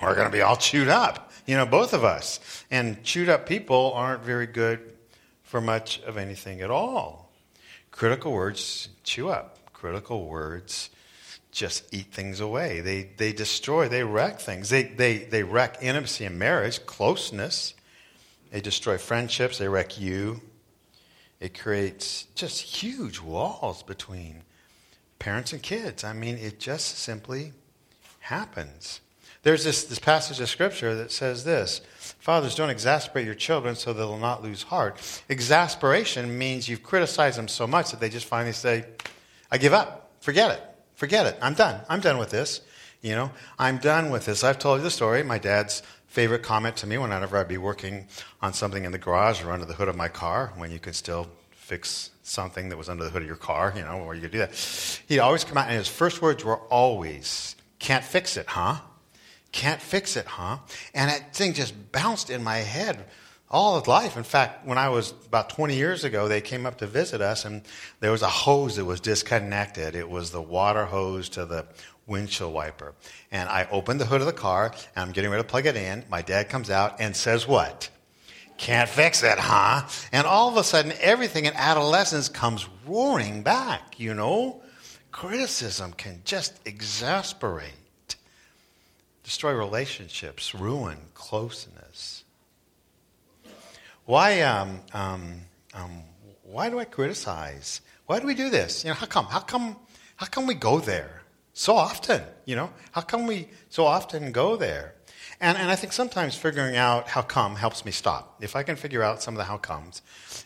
We're 0.00 0.14
going 0.14 0.28
to 0.28 0.32
be 0.32 0.42
all 0.42 0.56
chewed 0.56 0.88
up, 0.88 1.32
you 1.46 1.56
know, 1.56 1.66
both 1.66 1.92
of 1.92 2.04
us. 2.04 2.64
And 2.70 3.02
chewed 3.02 3.28
up 3.28 3.46
people 3.46 3.92
aren't 3.94 4.22
very 4.22 4.46
good 4.46 4.92
for 5.42 5.60
much 5.60 6.00
of 6.02 6.16
anything 6.16 6.60
at 6.60 6.70
all. 6.70 7.32
Critical 7.90 8.32
words 8.32 8.90
chew 9.02 9.28
up 9.28 9.55
critical 9.86 10.26
words 10.26 10.90
just 11.52 11.94
eat 11.94 12.12
things 12.12 12.40
away. 12.40 12.80
They, 12.80 13.08
they 13.18 13.32
destroy, 13.32 13.88
they 13.88 14.02
wreck 14.02 14.40
things. 14.40 14.68
They, 14.68 14.82
they, 14.82 15.18
they 15.18 15.44
wreck 15.44 15.78
intimacy 15.80 16.24
in 16.24 16.36
marriage, 16.36 16.84
closeness. 16.86 17.72
They 18.50 18.60
destroy 18.60 18.98
friendships, 18.98 19.58
they 19.58 19.68
wreck 19.68 20.00
you. 20.00 20.40
It 21.38 21.56
creates 21.56 22.24
just 22.34 22.62
huge 22.62 23.20
walls 23.20 23.84
between 23.84 24.42
parents 25.20 25.52
and 25.52 25.62
kids. 25.62 26.02
I 26.02 26.14
mean, 26.14 26.36
it 26.36 26.58
just 26.58 26.98
simply 26.98 27.52
happens. 28.18 29.00
There's 29.44 29.62
this, 29.62 29.84
this 29.84 30.00
passage 30.00 30.40
of 30.40 30.48
scripture 30.48 30.96
that 30.96 31.12
says 31.12 31.44
this 31.44 31.80
Fathers, 32.18 32.56
don't 32.56 32.70
exasperate 32.70 33.24
your 33.24 33.36
children 33.36 33.76
so 33.76 33.92
they'll 33.92 34.18
not 34.18 34.42
lose 34.42 34.64
heart. 34.64 35.00
Exasperation 35.28 36.36
means 36.36 36.68
you've 36.68 36.82
criticized 36.82 37.38
them 37.38 37.46
so 37.46 37.68
much 37.68 37.92
that 37.92 38.00
they 38.00 38.08
just 38.08 38.26
finally 38.26 38.52
say, 38.52 38.84
I 39.50 39.58
give 39.58 39.72
up. 39.72 40.12
Forget 40.20 40.50
it. 40.52 40.62
Forget 40.94 41.26
it. 41.26 41.38
I'm 41.40 41.54
done. 41.54 41.80
I'm 41.88 42.00
done 42.00 42.18
with 42.18 42.30
this. 42.30 42.62
You 43.02 43.14
know, 43.14 43.30
I'm 43.58 43.78
done 43.78 44.10
with 44.10 44.24
this. 44.24 44.42
I've 44.42 44.58
told 44.58 44.78
you 44.78 44.84
the 44.84 44.90
story. 44.90 45.22
My 45.22 45.38
dad's 45.38 45.82
favorite 46.08 46.42
comment 46.42 46.76
to 46.78 46.86
me 46.86 46.98
whenever 46.98 47.36
I'd 47.36 47.46
be 47.46 47.58
working 47.58 48.08
on 48.40 48.52
something 48.52 48.84
in 48.84 48.92
the 48.92 48.98
garage 48.98 49.44
or 49.44 49.52
under 49.52 49.66
the 49.66 49.74
hood 49.74 49.88
of 49.88 49.96
my 49.96 50.08
car, 50.08 50.52
when 50.56 50.70
you 50.70 50.78
could 50.78 50.94
still 50.94 51.28
fix 51.50 52.10
something 52.22 52.68
that 52.70 52.78
was 52.78 52.88
under 52.88 53.04
the 53.04 53.10
hood 53.10 53.22
of 53.22 53.28
your 53.28 53.36
car, 53.36 53.72
you 53.76 53.82
know, 53.82 53.98
or 53.98 54.14
you 54.14 54.22
could 54.22 54.30
do 54.30 54.38
that. 54.38 54.54
He'd 55.08 55.18
always 55.18 55.44
come 55.44 55.58
out, 55.58 55.68
and 55.68 55.76
his 55.76 55.88
first 55.88 56.22
words 56.22 56.44
were 56.44 56.56
always, 56.56 57.54
Can't 57.78 58.04
fix 58.04 58.36
it, 58.36 58.46
huh? 58.46 58.76
Can't 59.52 59.80
fix 59.80 60.16
it, 60.16 60.26
huh? 60.26 60.58
And 60.94 61.10
that 61.10 61.34
thing 61.34 61.52
just 61.52 61.74
bounced 61.92 62.30
in 62.30 62.42
my 62.42 62.58
head 62.58 63.04
all 63.50 63.76
of 63.76 63.86
life. 63.86 64.16
In 64.16 64.24
fact, 64.24 64.66
when 64.66 64.78
I 64.78 64.88
was 64.88 65.12
about 65.26 65.50
20 65.50 65.76
years 65.76 66.04
ago, 66.04 66.28
they 66.28 66.40
came 66.40 66.66
up 66.66 66.78
to 66.78 66.86
visit 66.86 67.20
us, 67.20 67.44
and 67.44 67.62
there 68.00 68.10
was 68.10 68.22
a 68.22 68.28
hose 68.28 68.76
that 68.76 68.84
was 68.84 69.00
disconnected. 69.00 69.94
It 69.94 70.08
was 70.08 70.30
the 70.30 70.42
water 70.42 70.84
hose 70.84 71.28
to 71.30 71.46
the 71.46 71.66
windshield 72.06 72.52
wiper. 72.52 72.94
And 73.30 73.48
I 73.48 73.68
opened 73.70 74.00
the 74.00 74.06
hood 74.06 74.20
of 74.20 74.26
the 74.26 74.32
car, 74.32 74.72
and 74.94 75.06
I'm 75.06 75.12
getting 75.12 75.30
ready 75.30 75.42
to 75.42 75.48
plug 75.48 75.66
it 75.66 75.76
in. 75.76 76.04
My 76.08 76.22
dad 76.22 76.48
comes 76.48 76.70
out 76.70 77.00
and 77.00 77.14
says, 77.14 77.46
What? 77.46 77.90
Can't 78.58 78.88
fix 78.88 79.22
it, 79.22 79.38
huh? 79.38 79.86
And 80.12 80.26
all 80.26 80.48
of 80.48 80.56
a 80.56 80.64
sudden, 80.64 80.92
everything 81.00 81.44
in 81.44 81.52
adolescence 81.54 82.28
comes 82.30 82.66
roaring 82.86 83.42
back, 83.42 84.00
you 84.00 84.14
know? 84.14 84.62
Criticism 85.12 85.92
can 85.92 86.22
just 86.24 86.58
exasperate, 86.64 88.16
destroy 89.24 89.52
relationships, 89.52 90.54
ruin 90.54 90.98
closeness. 91.12 92.24
Why, 94.06 94.40
um, 94.42 94.80
um, 94.94 95.40
um, 95.74 96.02
why 96.42 96.70
do 96.70 96.78
I 96.78 96.84
criticize? 96.84 97.80
Why 98.06 98.20
do 98.20 98.26
we 98.26 98.34
do 98.34 98.50
this? 98.50 98.84
You 98.84 98.90
know, 98.90 98.94
how 98.94 99.06
come? 99.06 99.26
How 99.26 99.40
come? 99.40 99.76
How 100.14 100.26
come 100.26 100.46
we 100.46 100.54
go 100.54 100.78
there 100.78 101.22
so 101.52 101.74
often? 101.74 102.22
You 102.44 102.56
know, 102.56 102.70
how 102.92 103.00
come 103.00 103.26
we 103.26 103.48
so 103.68 103.84
often 103.84 104.32
go 104.32 104.56
there? 104.56 104.94
And, 105.40 105.58
and 105.58 105.70
I 105.70 105.76
think 105.76 105.92
sometimes 105.92 106.36
figuring 106.36 106.76
out 106.76 107.08
how 107.08 107.20
come 107.20 107.56
helps 107.56 107.84
me 107.84 107.90
stop. 107.90 108.36
If 108.40 108.56
I 108.56 108.62
can 108.62 108.76
figure 108.76 109.02
out 109.02 109.22
some 109.22 109.34
of 109.34 109.38
the 109.38 109.44
how 109.44 109.58
comes, 109.58 110.00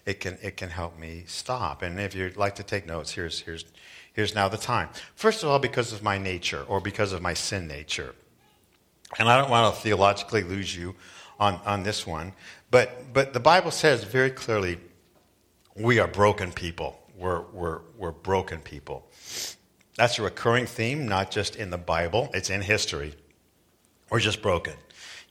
it 0.05 0.19
can, 0.21 0.39
it 0.43 0.57
can 0.57 0.71
help 0.71 0.99
me 0.99 1.25
stop. 1.27 1.83
And 1.83 2.01
if 2.01 2.15
you'd 2.15 2.37
like 2.37 2.57
to 2.57 2.65
take 2.65 2.87
notes, 2.87 3.13
here's, 3.13 3.41
here's, 3.41 3.65
here's 4.13 4.35
now 4.35 4.49
the 4.49 4.57
time. 4.57 4.89
First 5.15 5.45
of 5.45 5.49
all, 5.49 5.61
because 5.61 5.93
of 5.93 6.03
my 6.03 6.19
nature 6.19 6.65
or 6.67 6.81
because 6.81 7.13
of 7.13 7.23
my 7.23 7.35
sin 7.35 7.69
nature. 7.69 8.17
And 9.19 9.29
I 9.29 9.39
don't 9.39 9.51
want 9.51 9.73
to 9.75 9.81
theologically 9.81 10.43
lose 10.43 10.75
you 10.75 10.97
on, 11.39 11.61
on 11.65 11.85
this 11.85 12.07
one, 12.07 12.33
but, 12.71 13.13
but 13.13 13.33
the 13.33 13.41
Bible 13.41 13.71
says 13.71 14.05
very 14.05 14.31
clearly 14.31 14.79
we 15.77 15.99
are 15.99 16.09
broken 16.09 16.53
people. 16.53 16.99
We're, 17.17 17.43
we're, 17.53 17.81
we're 17.97 18.13
broken 18.13 18.61
people. 18.61 19.09
That's 19.97 20.19
a 20.19 20.23
recurring 20.23 20.67
theme, 20.67 21.07
not 21.07 21.31
just 21.31 21.57
in 21.57 21.71
the 21.71 21.79
Bible, 21.79 22.31
it's 22.33 22.51
in 22.51 22.63
history. 22.63 23.15
We're 24.09 24.21
just 24.21 24.43
broken. 24.43 24.75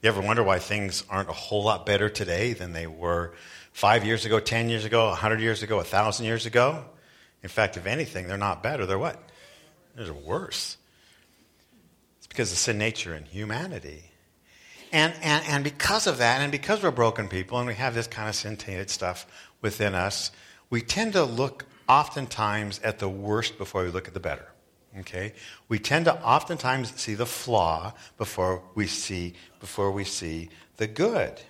You 0.02 0.08
ever 0.08 0.20
wonder 0.20 0.42
why 0.42 0.58
things 0.58 1.04
aren't 1.10 1.28
a 1.28 1.34
whole 1.34 1.62
lot 1.62 1.84
better 1.84 2.08
today 2.08 2.52
than 2.52 2.72
they 2.72 2.86
were 2.86 3.34
five 3.72 4.04
years 4.04 4.24
ago, 4.24 4.40
10 4.40 4.70
years 4.70 4.84
ago, 4.84 5.08
100 5.08 5.40
years 5.40 5.62
ago, 5.62 5.76
1,000 5.76 6.24
years 6.24 6.46
ago? 6.46 6.84
In 7.42 7.48
fact, 7.48 7.76
if 7.76 7.86
anything, 7.86 8.26
they're 8.26 8.38
not 8.38 8.62
better. 8.62 8.86
They're 8.86 8.98
what? 8.98 9.20
They're 9.94 10.12
worse. 10.12 10.76
It's 12.18 12.26
because 12.26 12.52
of 12.52 12.58
sin 12.58 12.78
nature 12.78 13.12
and 13.12 13.26
humanity. 13.26 14.09
And, 14.92 15.14
and, 15.22 15.44
and 15.46 15.64
because 15.64 16.06
of 16.06 16.18
that, 16.18 16.40
and 16.40 16.50
because 16.50 16.82
we're 16.82 16.90
broken 16.90 17.28
people 17.28 17.58
and 17.58 17.66
we 17.66 17.74
have 17.74 17.94
this 17.94 18.06
kind 18.06 18.28
of 18.28 18.34
sin 18.34 18.56
tainted 18.56 18.90
stuff 18.90 19.26
within 19.62 19.94
us, 19.94 20.32
we 20.68 20.80
tend 20.80 21.12
to 21.12 21.24
look 21.24 21.64
oftentimes 21.88 22.80
at 22.82 22.98
the 22.98 23.08
worst 23.08 23.58
before 23.58 23.84
we 23.84 23.90
look 23.90 24.08
at 24.08 24.14
the 24.14 24.20
better. 24.20 24.46
Okay? 24.98 25.34
We 25.68 25.78
tend 25.78 26.06
to 26.06 26.22
oftentimes 26.22 26.92
see 27.00 27.14
the 27.14 27.26
flaw 27.26 27.94
before 28.18 28.62
we 28.74 28.86
see, 28.86 29.34
before 29.60 29.92
we 29.92 30.04
see 30.04 30.48
the 30.76 30.86
good. 30.86 31.40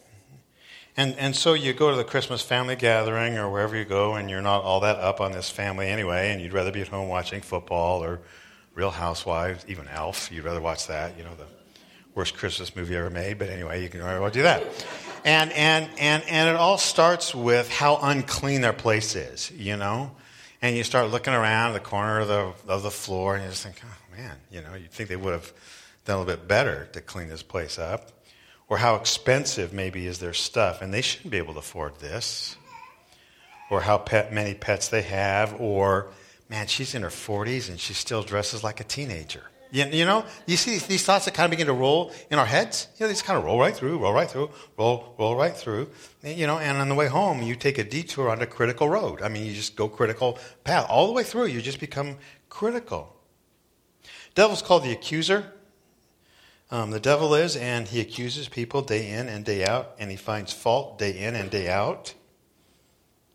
And, 0.96 1.14
and 1.16 1.34
so 1.34 1.54
you 1.54 1.72
go 1.72 1.90
to 1.90 1.96
the 1.96 2.04
Christmas 2.04 2.42
family 2.42 2.76
gathering 2.76 3.38
or 3.38 3.48
wherever 3.48 3.76
you 3.76 3.84
go, 3.84 4.14
and 4.14 4.28
you're 4.28 4.42
not 4.42 4.64
all 4.64 4.80
that 4.80 4.96
up 4.96 5.20
on 5.20 5.32
this 5.32 5.48
family 5.48 5.88
anyway, 5.88 6.30
and 6.30 6.42
you'd 6.42 6.52
rather 6.52 6.72
be 6.72 6.82
at 6.82 6.88
home 6.88 7.08
watching 7.08 7.40
football 7.40 8.04
or 8.04 8.20
Real 8.74 8.90
Housewives, 8.90 9.64
even 9.68 9.88
Elf. 9.88 10.30
You'd 10.30 10.44
rather 10.44 10.60
watch 10.60 10.88
that, 10.88 11.16
you 11.16 11.24
know, 11.24 11.34
the 11.36 11.46
worst 12.20 12.36
Christmas 12.36 12.76
movie 12.76 12.94
ever 12.94 13.08
made, 13.08 13.38
but 13.38 13.48
anyway, 13.48 13.82
you 13.82 13.88
can 13.88 14.02
well 14.02 14.28
do 14.28 14.42
that. 14.42 14.62
And, 15.24 15.50
and, 15.54 15.88
and, 15.98 16.22
and 16.28 16.50
it 16.50 16.54
all 16.54 16.76
starts 16.76 17.34
with 17.34 17.70
how 17.70 17.98
unclean 18.02 18.60
their 18.60 18.74
place 18.74 19.16
is, 19.16 19.50
you 19.52 19.78
know? 19.78 20.10
And 20.60 20.76
you 20.76 20.84
start 20.84 21.10
looking 21.10 21.32
around 21.32 21.72
the 21.72 21.80
corner 21.80 22.20
of 22.20 22.28
the, 22.28 22.52
of 22.70 22.82
the 22.82 22.90
floor, 22.90 23.36
and 23.36 23.44
you 23.44 23.48
just 23.48 23.62
think, 23.62 23.80
oh, 23.82 24.14
man, 24.14 24.36
you 24.50 24.60
know, 24.60 24.74
you'd 24.74 24.90
think 24.90 25.08
they 25.08 25.16
would 25.16 25.32
have 25.32 25.50
done 26.04 26.16
a 26.16 26.18
little 26.18 26.36
bit 26.36 26.46
better 26.46 26.90
to 26.92 27.00
clean 27.00 27.30
this 27.30 27.42
place 27.42 27.78
up. 27.78 28.10
Or 28.68 28.76
how 28.76 28.96
expensive 28.96 29.72
maybe 29.72 30.06
is 30.06 30.18
their 30.18 30.34
stuff, 30.34 30.82
and 30.82 30.92
they 30.92 31.00
shouldn't 31.00 31.30
be 31.30 31.38
able 31.38 31.54
to 31.54 31.60
afford 31.60 32.00
this. 32.00 32.54
Or 33.70 33.80
how 33.80 33.96
pet, 33.96 34.30
many 34.30 34.52
pets 34.52 34.88
they 34.88 35.02
have, 35.02 35.58
or, 35.58 36.10
man, 36.50 36.66
she's 36.66 36.94
in 36.94 37.00
her 37.00 37.08
40s 37.08 37.70
and 37.70 37.80
she 37.80 37.94
still 37.94 38.22
dresses 38.22 38.62
like 38.62 38.78
a 38.80 38.84
teenager. 38.84 39.44
You, 39.70 39.86
you 39.86 40.04
know, 40.04 40.24
you 40.46 40.56
see 40.56 40.78
these, 40.78 41.04
thoughts 41.04 41.26
that 41.26 41.34
kind 41.34 41.44
of 41.44 41.50
begin 41.50 41.68
to 41.68 41.72
roll 41.72 42.12
in 42.30 42.38
our 42.38 42.46
heads. 42.46 42.88
You 42.98 43.04
know, 43.04 43.08
these 43.08 43.22
kind 43.22 43.38
of 43.38 43.44
roll 43.44 43.58
right 43.58 43.74
through, 43.74 43.98
roll 43.98 44.12
right 44.12 44.28
through, 44.28 44.50
roll, 44.76 45.14
roll 45.18 45.36
right 45.36 45.56
through. 45.56 45.90
And, 46.22 46.36
you 46.36 46.46
know, 46.46 46.58
and 46.58 46.78
on 46.78 46.88
the 46.88 46.94
way 46.94 47.06
home, 47.06 47.42
you 47.42 47.54
take 47.54 47.78
a 47.78 47.84
detour 47.84 48.28
on 48.30 48.42
a 48.42 48.46
critical 48.46 48.88
road. 48.88 49.22
I 49.22 49.28
mean, 49.28 49.46
you 49.46 49.54
just 49.54 49.76
go 49.76 49.88
critical 49.88 50.38
path 50.64 50.86
all 50.88 51.06
the 51.06 51.12
way 51.12 51.22
through. 51.22 51.46
You 51.46 51.62
just 51.62 51.80
become 51.80 52.16
critical. 52.48 53.16
Devil's 54.34 54.62
called 54.62 54.84
the 54.84 54.92
accuser. 54.92 55.52
Um, 56.72 56.90
the 56.90 57.00
devil 57.00 57.34
is, 57.34 57.56
and 57.56 57.88
he 57.88 58.00
accuses 58.00 58.48
people 58.48 58.80
day 58.82 59.10
in 59.10 59.28
and 59.28 59.44
day 59.44 59.64
out, 59.64 59.96
and 59.98 60.10
he 60.10 60.16
finds 60.16 60.52
fault 60.52 60.98
day 60.98 61.18
in 61.18 61.34
and 61.34 61.50
day 61.50 61.68
out. 61.68 62.14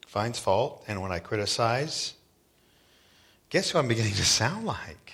Finds 0.08 0.40
fault, 0.40 0.84
and 0.88 1.02
when 1.02 1.12
I 1.12 1.20
criticize, 1.20 2.14
guess 3.50 3.72
who 3.72 3.80
I'm 3.80 3.90
beginning 3.90 4.14
to 4.14 4.24
sound 4.24 4.66
like? 4.66 5.05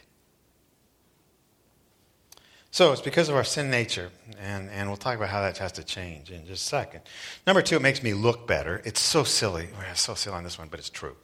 So 2.74 2.94
it's 2.94 3.02
because 3.02 3.28
of 3.28 3.36
our 3.36 3.44
sin 3.44 3.70
nature, 3.70 4.12
and, 4.40 4.70
and 4.70 4.88
we'll 4.88 4.96
talk 4.96 5.18
about 5.18 5.28
how 5.28 5.42
that 5.42 5.58
has 5.58 5.74
to 5.74 5.84
change 5.84 6.32
in 6.32 6.46
just 6.46 6.64
a 6.64 6.70
second. 6.70 7.02
Number 7.46 7.62
two, 7.62 7.76
it 7.76 7.82
makes 7.82 8.02
me 8.02 8.14
look 8.14 8.48
better. 8.48 8.82
It's 8.86 9.02
so 9.02 9.26
silly. 9.26 9.68
We're 9.78 9.94
so 9.94 10.14
silly 10.14 10.38
on 10.38 10.46
this 10.46 10.58
one, 10.58 10.70
but 10.70 10.80
it's 10.80 10.90
true. 10.90 11.18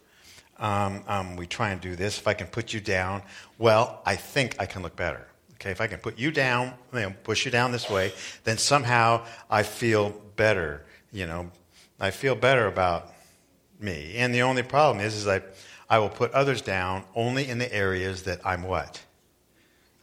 Um, 0.59 1.03
um, 1.07 1.35
we 1.37 1.47
try 1.47 1.69
and 1.69 1.79
do 1.79 1.95
this. 1.95 2.17
If 2.17 2.27
I 2.27 2.33
can 2.33 2.47
put 2.47 2.73
you 2.73 2.81
down, 2.81 3.21
well, 3.57 4.01
I 4.05 4.17
think 4.17 4.57
I 4.59 4.65
can 4.65 4.81
look 4.81 4.97
better. 4.97 5.25
Okay, 5.53 5.71
if 5.71 5.79
I 5.79 5.87
can 5.87 5.99
put 5.99 6.19
you 6.19 6.31
down, 6.31 6.73
you 6.93 6.99
know, 6.99 7.13
push 7.23 7.45
you 7.45 7.51
down 7.51 7.71
this 7.71 7.89
way, 7.89 8.11
then 8.43 8.57
somehow 8.57 9.25
I 9.49 9.63
feel 9.63 10.21
better. 10.35 10.85
You 11.13 11.27
know, 11.27 11.49
I 11.97 12.11
feel 12.11 12.35
better 12.35 12.67
about 12.67 13.13
me. 13.79 14.15
And 14.17 14.35
the 14.35 14.41
only 14.41 14.63
problem 14.63 14.99
is, 14.99 15.15
is 15.15 15.27
I, 15.29 15.41
I 15.89 15.99
will 15.99 16.09
put 16.09 16.33
others 16.33 16.61
down 16.61 17.05
only 17.15 17.47
in 17.47 17.57
the 17.57 17.73
areas 17.73 18.23
that 18.23 18.45
I'm 18.45 18.63
what? 18.63 19.01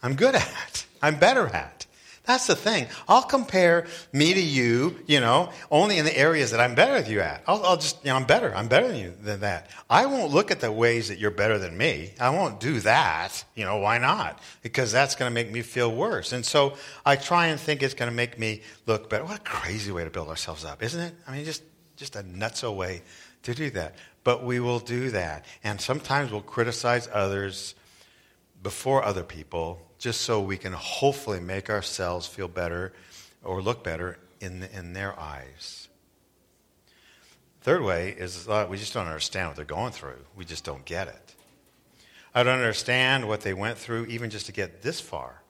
I'm 0.01 0.15
good 0.15 0.33
at. 0.33 0.85
I'm 1.05 1.19
better 1.19 1.47
at. 1.47 1.85
That's 2.23 2.47
the 2.47 2.55
thing. 2.55 2.87
I'll 3.07 3.21
compare 3.21 3.85
me 4.11 4.33
to 4.33 4.41
you, 4.41 4.97
you 5.05 5.19
know, 5.19 5.51
only 5.69 5.99
in 5.99 6.05
the 6.05 6.17
areas 6.17 6.49
that 6.49 6.59
I'm 6.59 6.73
better 6.73 6.99
than 6.99 7.11
you 7.11 7.19
at. 7.19 7.43
I'll, 7.45 7.63
I'll, 7.63 7.77
just, 7.77 8.03
you 8.03 8.09
know, 8.09 8.15
I'm 8.15 8.25
better. 8.25 8.51
I'm 8.55 8.67
better 8.67 8.87
than 8.87 8.97
you 8.97 9.13
than 9.21 9.41
that. 9.41 9.69
I 9.87 10.07
won't 10.07 10.33
look 10.33 10.49
at 10.49 10.59
the 10.59 10.71
ways 10.71 11.09
that 11.09 11.19
you're 11.19 11.29
better 11.29 11.59
than 11.59 11.77
me. 11.77 12.13
I 12.19 12.31
won't 12.31 12.59
do 12.59 12.79
that. 12.79 13.45
You 13.53 13.65
know, 13.65 13.77
why 13.77 13.99
not? 13.99 14.39
Because 14.63 14.91
that's 14.91 15.13
going 15.13 15.29
to 15.29 15.33
make 15.33 15.51
me 15.51 15.61
feel 15.61 15.93
worse. 15.93 16.33
And 16.33 16.43
so 16.43 16.75
I 17.05 17.15
try 17.15 17.47
and 17.47 17.59
think 17.59 17.83
it's 17.83 17.93
going 17.93 18.09
to 18.09 18.15
make 18.15 18.39
me 18.39 18.61
look 18.87 19.07
better. 19.07 19.23
What 19.23 19.37
a 19.37 19.43
crazy 19.43 19.91
way 19.91 20.03
to 20.03 20.09
build 20.09 20.29
ourselves 20.29 20.65
up, 20.65 20.81
isn't 20.81 20.99
it? 20.99 21.13
I 21.27 21.33
mean, 21.33 21.45
just, 21.45 21.61
just 21.95 22.15
a 22.15 22.23
nutso 22.23 22.75
way 22.75 23.03
to 23.43 23.53
do 23.53 23.69
that. 23.71 23.93
But 24.23 24.43
we 24.43 24.59
will 24.59 24.79
do 24.79 25.11
that. 25.11 25.45
And 25.63 25.79
sometimes 25.79 26.31
we'll 26.31 26.41
criticize 26.41 27.07
others 27.13 27.75
before 28.63 29.03
other 29.03 29.21
people 29.21 29.79
just 30.05 30.21
so 30.21 30.39
we 30.39 30.55
can 30.55 30.71
hopefully 30.71 31.39
make 31.39 31.67
ourselves 31.67 32.27
feel 32.27 32.47
better 32.47 32.93
or 33.43 33.59
look 33.59 33.83
better 33.83 34.19
in, 34.39 34.61
in 34.71 34.93
their 34.93 35.19
eyes. 35.19 35.87
Third 37.61 37.81
way 37.81 38.11
is 38.11 38.47
uh, 38.47 38.67
we 38.69 38.77
just 38.77 38.93
don't 38.93 39.07
understand 39.07 39.47
what 39.47 39.55
they're 39.55 39.65
going 39.65 39.93
through. 39.93 40.19
We 40.35 40.45
just 40.45 40.63
don't 40.63 40.85
get 40.85 41.07
it. 41.07 41.33
I 42.35 42.43
don't 42.43 42.59
understand 42.59 43.27
what 43.27 43.41
they 43.41 43.55
went 43.55 43.79
through 43.79 44.05
even 44.05 44.29
just 44.29 44.45
to 44.45 44.51
get 44.51 44.83
this 44.83 44.99
far. 44.99 45.41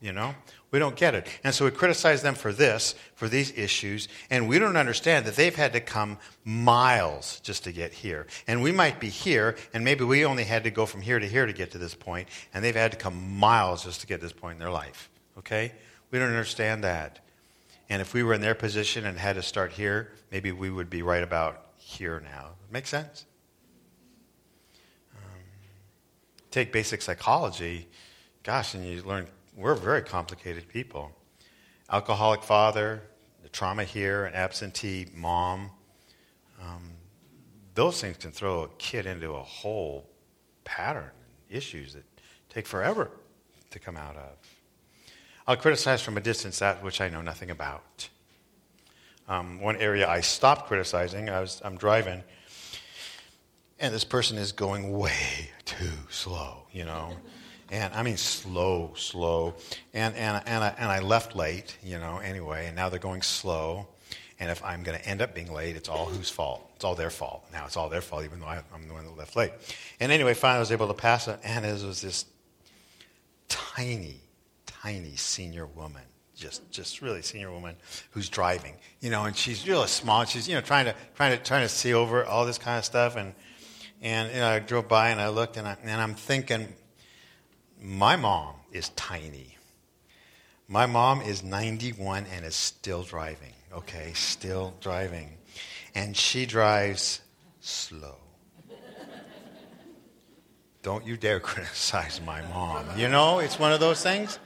You 0.00 0.12
know? 0.12 0.34
We 0.70 0.78
don't 0.78 0.96
get 0.96 1.14
it. 1.14 1.26
And 1.42 1.54
so 1.54 1.64
we 1.64 1.72
criticize 1.72 2.22
them 2.22 2.34
for 2.34 2.52
this, 2.52 2.94
for 3.14 3.28
these 3.28 3.52
issues, 3.56 4.08
and 4.30 4.48
we 4.48 4.58
don't 4.58 4.76
understand 4.76 5.26
that 5.26 5.34
they've 5.34 5.54
had 5.54 5.72
to 5.72 5.80
come 5.80 6.18
miles 6.44 7.40
just 7.40 7.64
to 7.64 7.72
get 7.72 7.92
here. 7.92 8.26
And 8.46 8.62
we 8.62 8.70
might 8.70 9.00
be 9.00 9.08
here, 9.08 9.56
and 9.74 9.84
maybe 9.84 10.04
we 10.04 10.24
only 10.24 10.44
had 10.44 10.64
to 10.64 10.70
go 10.70 10.86
from 10.86 11.00
here 11.00 11.18
to 11.18 11.26
here 11.26 11.44
to 11.44 11.52
get 11.52 11.72
to 11.72 11.78
this 11.78 11.94
point, 11.94 12.28
and 12.54 12.64
they've 12.64 12.74
had 12.74 12.92
to 12.92 12.98
come 12.98 13.36
miles 13.36 13.84
just 13.84 14.00
to 14.02 14.06
get 14.06 14.20
to 14.20 14.26
this 14.26 14.32
point 14.32 14.54
in 14.54 14.58
their 14.60 14.70
life. 14.70 15.10
Okay? 15.38 15.72
We 16.10 16.18
don't 16.18 16.28
understand 16.28 16.84
that. 16.84 17.18
And 17.88 18.00
if 18.00 18.14
we 18.14 18.22
were 18.22 18.34
in 18.34 18.40
their 18.40 18.54
position 18.54 19.04
and 19.04 19.18
had 19.18 19.34
to 19.34 19.42
start 19.42 19.72
here, 19.72 20.12
maybe 20.30 20.52
we 20.52 20.70
would 20.70 20.88
be 20.88 21.02
right 21.02 21.22
about 21.22 21.66
here 21.76 22.20
now. 22.20 22.50
Make 22.70 22.86
sense? 22.86 23.26
Um, 25.16 25.40
take 26.52 26.72
basic 26.72 27.02
psychology, 27.02 27.88
gosh, 28.44 28.74
and 28.74 28.86
you 28.86 29.02
learn 29.02 29.26
we're 29.60 29.74
very 29.74 30.02
complicated 30.02 30.66
people. 30.68 31.12
Alcoholic 31.90 32.42
father, 32.42 33.02
the 33.42 33.48
trauma 33.50 33.84
here, 33.84 34.24
an 34.24 34.34
absentee 34.34 35.06
mom. 35.14 35.70
Um, 36.62 36.92
those 37.74 38.00
things 38.00 38.16
can 38.16 38.32
throw 38.32 38.62
a 38.62 38.68
kid 38.78 39.06
into 39.06 39.32
a 39.32 39.42
whole 39.42 40.08
pattern, 40.64 41.10
and 41.48 41.56
issues 41.56 41.92
that 41.92 42.04
take 42.48 42.66
forever 42.66 43.10
to 43.70 43.78
come 43.78 43.96
out 43.96 44.16
of. 44.16 44.36
I'll 45.46 45.56
criticize 45.56 46.00
from 46.00 46.16
a 46.16 46.20
distance 46.20 46.58
that 46.60 46.82
which 46.82 47.00
I 47.00 47.08
know 47.08 47.22
nothing 47.22 47.50
about. 47.50 48.08
Um, 49.28 49.60
one 49.60 49.76
area 49.76 50.08
I 50.08 50.20
stopped 50.20 50.68
criticizing, 50.68 51.28
I 51.28 51.40
was, 51.40 51.60
I'm 51.64 51.76
driving, 51.76 52.22
and 53.78 53.94
this 53.94 54.04
person 54.04 54.38
is 54.38 54.52
going 54.52 54.92
way 54.98 55.50
too 55.64 55.90
slow, 56.08 56.66
you 56.72 56.84
know. 56.84 57.16
And 57.70 57.94
I 57.94 58.02
mean, 58.02 58.16
slow, 58.16 58.92
slow. 58.96 59.54
And, 59.94 60.14
and, 60.16 60.42
and, 60.46 60.64
I, 60.64 60.74
and 60.76 60.90
I 60.90 61.00
left 61.00 61.36
late, 61.36 61.76
you 61.82 61.98
know, 61.98 62.18
anyway, 62.18 62.66
and 62.66 62.74
now 62.74 62.88
they're 62.88 62.98
going 62.98 63.22
slow. 63.22 63.86
And 64.40 64.50
if 64.50 64.64
I'm 64.64 64.82
going 64.82 64.98
to 64.98 65.06
end 65.06 65.22
up 65.22 65.34
being 65.34 65.52
late, 65.52 65.76
it's 65.76 65.88
all 65.88 66.06
whose 66.06 66.30
fault? 66.30 66.68
It's 66.74 66.84
all 66.84 66.94
their 66.94 67.10
fault. 67.10 67.44
Now 67.52 67.66
it's 67.66 67.76
all 67.76 67.88
their 67.88 68.00
fault, 68.00 68.24
even 68.24 68.40
though 68.40 68.46
I, 68.46 68.62
am 68.74 68.88
the 68.88 68.94
one 68.94 69.04
that 69.04 69.16
left 69.16 69.36
late. 69.36 69.52
And 70.00 70.10
anyway, 70.10 70.34
finally 70.34 70.56
I 70.56 70.60
was 70.60 70.72
able 70.72 70.88
to 70.88 70.94
pass 70.94 71.28
it, 71.28 71.38
and 71.44 71.64
it 71.64 71.84
was 71.84 72.00
this 72.00 72.24
tiny, 73.48 74.20
tiny 74.66 75.16
senior 75.16 75.66
woman 75.66 76.02
just 76.40 76.70
just 76.70 77.02
really 77.02 77.20
senior 77.20 77.50
woman 77.50 77.76
who's 78.12 78.30
driving, 78.30 78.74
you 79.00 79.10
know, 79.10 79.24
and 79.24 79.36
she's 79.36 79.68
really 79.68 79.86
small. 79.86 80.24
She's 80.24 80.48
you 80.48 80.54
know 80.54 80.62
trying 80.62 80.86
to 80.86 80.94
trying 81.14 81.36
to 81.36 81.44
trying 81.44 81.62
to 81.62 81.68
see 81.68 81.92
over 81.92 82.24
all 82.24 82.46
this 82.46 82.56
kind 82.56 82.78
of 82.78 82.84
stuff, 82.86 83.16
and 83.16 83.34
and 84.00 84.32
you 84.32 84.40
know, 84.40 84.48
I 84.48 84.58
drove 84.58 84.88
by 84.88 85.10
and 85.10 85.20
I 85.20 85.28
looked 85.28 85.58
and 85.58 85.68
I, 85.68 85.76
and 85.82 86.00
I'm 86.00 86.14
thinking, 86.14 86.72
my 87.80 88.16
mom 88.16 88.54
is 88.72 88.90
tiny. 88.90 89.56
My 90.68 90.86
mom 90.86 91.22
is 91.22 91.42
91 91.42 92.26
and 92.32 92.44
is 92.44 92.54
still 92.54 93.02
driving. 93.02 93.52
Okay, 93.72 94.12
still 94.14 94.74
driving, 94.80 95.30
and 95.94 96.16
she 96.16 96.44
drives 96.44 97.20
slow. 97.60 98.16
Don't 100.82 101.06
you 101.06 101.16
dare 101.16 101.40
criticize 101.40 102.20
my 102.24 102.42
mom. 102.48 102.86
You 102.96 103.08
know, 103.08 103.38
it's 103.38 103.58
one 103.58 103.72
of 103.72 103.80
those 103.80 104.02
things. 104.02 104.38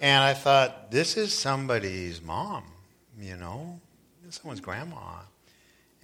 And 0.00 0.22
I 0.22 0.34
thought, 0.34 0.90
this 0.90 1.16
is 1.16 1.32
somebody's 1.32 2.20
mom, 2.20 2.64
you 3.18 3.36
know, 3.36 3.80
someone's 4.28 4.60
grandma. 4.60 5.20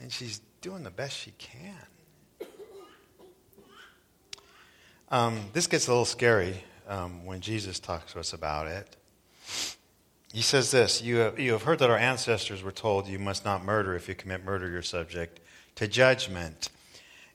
And 0.01 0.11
she's 0.11 0.41
doing 0.63 0.83
the 0.83 0.91
best 0.91 1.19
she 1.19 1.33
can. 1.33 1.77
Um, 5.13 5.41
this 5.53 5.67
gets 5.67 5.89
a 5.89 5.91
little 5.91 6.07
scary 6.07 6.65
um, 6.89 7.27
when 7.27 7.43
Jesus 7.43 7.79
talks 7.79 8.15
to 8.15 8.21
us 8.21 8.33
about 8.33 8.67
it. 8.67 8.97
He 10.33 10.41
says 10.41 10.71
this 10.71 11.03
you 11.03 11.17
have, 11.17 11.39
you 11.39 11.53
have 11.53 11.65
heard 11.65 11.81
that 11.81 11.91
our 11.91 11.99
ancestors 11.99 12.63
were 12.63 12.73
told 12.73 13.07
you 13.07 13.19
must 13.19 13.45
not 13.45 13.63
murder. 13.63 13.95
If 13.95 14.09
you 14.09 14.15
commit 14.15 14.43
murder, 14.43 14.71
you're 14.71 14.81
subject 14.81 15.41
to 15.75 15.87
judgment. 15.87 16.71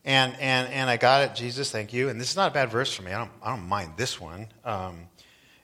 And, 0.04 0.36
and, 0.40 0.68
and 0.74 0.90
I 0.90 0.98
got 0.98 1.22
it, 1.22 1.36
Jesus, 1.36 1.70
thank 1.70 1.94
you. 1.94 2.10
And 2.10 2.20
this 2.20 2.32
is 2.32 2.36
not 2.36 2.50
a 2.50 2.54
bad 2.54 2.72
verse 2.72 2.96
for 2.96 3.04
me. 3.04 3.12
I 3.12 3.20
don't, 3.20 3.32
I 3.44 3.56
don't 3.56 3.68
mind 3.68 3.92
this 3.96 4.20
one. 4.20 4.48
Um, 4.66 5.02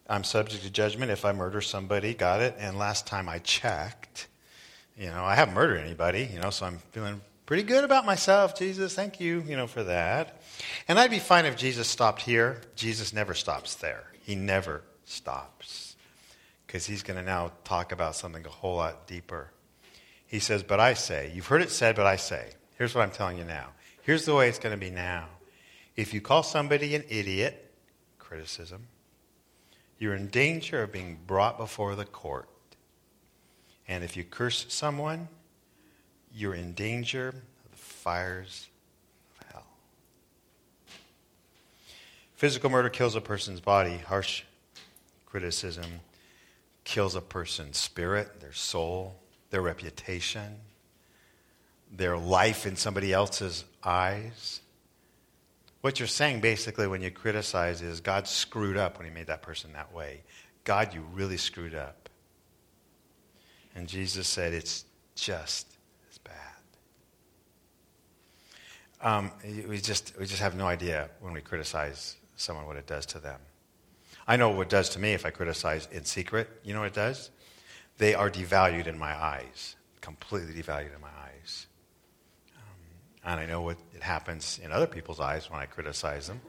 I'm 0.07 0.23
subject 0.23 0.63
to 0.65 0.69
judgment 0.69 1.09
if 1.09 1.25
I 1.25 1.31
murder 1.31 1.61
somebody. 1.61 2.13
Got 2.13 2.41
it? 2.41 2.55
And 2.59 2.77
last 2.77 3.07
time 3.07 3.27
I 3.27 3.39
checked, 3.39 4.27
you 4.99 5.07
know, 5.07 5.23
I 5.23 5.33
haven't 5.33 5.55
murdered 5.55 5.79
anybody, 5.79 6.29
you 6.31 6.39
know, 6.39 6.51
so 6.51 6.67
I'm 6.67 6.77
feeling 6.91 7.21
pretty 7.45 7.63
good 7.63 7.83
about 7.83 8.05
myself. 8.05 8.57
Jesus, 8.57 8.95
thank 8.95 9.19
you, 9.19 9.43
you 9.47 9.57
know, 9.57 9.67
for 9.67 9.83
that. 9.83 10.41
And 10.87 10.99
I'd 10.99 11.11
be 11.11 11.19
fine 11.19 11.45
if 11.45 11.55
Jesus 11.57 11.87
stopped 11.87 12.21
here. 12.21 12.61
Jesus 12.75 13.13
never 13.13 13.33
stops 13.33 13.75
there. 13.75 14.05
He 14.23 14.35
never 14.35 14.81
stops. 15.05 15.95
Because 16.65 16.85
he's 16.85 17.03
going 17.03 17.17
to 17.17 17.25
now 17.25 17.51
talk 17.63 17.91
about 17.91 18.15
something 18.15 18.45
a 18.45 18.49
whole 18.49 18.77
lot 18.77 19.07
deeper. 19.07 19.51
He 20.25 20.39
says, 20.39 20.63
But 20.63 20.79
I 20.79 20.93
say, 20.95 21.31
you've 21.35 21.47
heard 21.47 21.61
it 21.61 21.69
said, 21.69 21.95
but 21.95 22.07
I 22.07 22.15
say. 22.15 22.53
Here's 22.77 22.95
what 22.95 23.03
I'm 23.03 23.11
telling 23.11 23.37
you 23.37 23.43
now. 23.43 23.67
Here's 24.01 24.25
the 24.25 24.33
way 24.33 24.49
it's 24.49 24.59
going 24.59 24.73
to 24.73 24.79
be 24.79 24.89
now. 24.89 25.27
If 25.95 26.13
you 26.13 26.21
call 26.21 26.43
somebody 26.43 26.95
an 26.95 27.03
idiot, 27.07 27.71
criticism, 28.17 28.87
you're 29.99 30.15
in 30.15 30.27
danger 30.27 30.83
of 30.83 30.91
being 30.91 31.19
brought 31.27 31.57
before 31.57 31.95
the 31.95 32.05
court. 32.05 32.49
And 33.87 34.03
if 34.03 34.17
you 34.17 34.23
curse 34.23 34.65
someone, 34.69 35.27
you're 36.33 36.55
in 36.55 36.73
danger 36.73 37.29
of 37.29 37.71
the 37.71 37.77
fires 37.77 38.67
of 39.39 39.47
hell. 39.51 39.65
Physical 42.35 42.69
murder 42.69 42.89
kills 42.89 43.15
a 43.15 43.21
person's 43.21 43.59
body. 43.59 43.97
Harsh 43.97 44.43
criticism 45.25 46.01
kills 46.83 47.15
a 47.15 47.21
person's 47.21 47.77
spirit, 47.77 48.39
their 48.41 48.53
soul, 48.53 49.15
their 49.49 49.61
reputation, 49.61 50.57
their 51.91 52.17
life 52.17 52.65
in 52.65 52.75
somebody 52.75 53.13
else's 53.13 53.63
eyes. 53.83 54.61
What 55.81 55.99
you're 55.99 56.07
saying 56.07 56.39
basically 56.41 56.87
when 56.87 57.01
you 57.01 57.11
criticize 57.11 57.81
is 57.81 57.99
God 57.99 58.27
screwed 58.27 58.77
up 58.77 58.97
when 58.97 59.07
he 59.07 59.13
made 59.13 59.27
that 59.27 59.41
person 59.41 59.73
that 59.73 59.93
way. 59.93 60.23
God, 60.63 60.93
you 60.93 61.05
really 61.13 61.37
screwed 61.37 61.75
up. 61.75 62.09
And 63.75 63.87
Jesus 63.87 64.27
said, 64.27 64.53
it's 64.53 64.85
just 65.15 65.67
as 66.09 66.17
bad. 66.19 66.33
Um, 69.03 69.31
we, 69.67 69.79
just, 69.79 70.17
we 70.17 70.25
just 70.25 70.41
have 70.41 70.55
no 70.55 70.65
idea 70.65 71.09
when 71.19 71.33
we 71.33 71.41
criticize 71.41 72.15
someone 72.37 72.65
what 72.65 72.77
it 72.77 72.87
does 72.87 73.05
to 73.07 73.19
them. 73.19 73.39
I 74.25 74.37
know 74.37 74.49
what 74.49 74.67
it 74.67 74.69
does 74.69 74.89
to 74.89 74.99
me 74.99 75.11
if 75.11 75.25
I 75.25 75.29
criticize 75.29 75.89
in 75.91 76.05
secret. 76.05 76.49
You 76.63 76.73
know 76.73 76.79
what 76.79 76.87
it 76.87 76.93
does? 76.93 77.29
They 77.97 78.15
are 78.15 78.29
devalued 78.29 78.87
in 78.87 78.97
my 78.97 79.13
eyes, 79.13 79.75
completely 79.99 80.53
devalued 80.53 80.95
in 80.95 81.01
my 81.01 81.09
eyes. 81.09 81.67
And 83.25 83.39
I 83.39 83.45
know 83.45 83.61
what 83.61 83.77
it 83.93 84.01
happens 84.01 84.59
in 84.63 84.71
other 84.71 84.87
people's 84.87 85.19
eyes 85.19 85.49
when 85.49 85.59
I 85.59 85.65
criticize 85.65 86.27
them. 86.27 86.39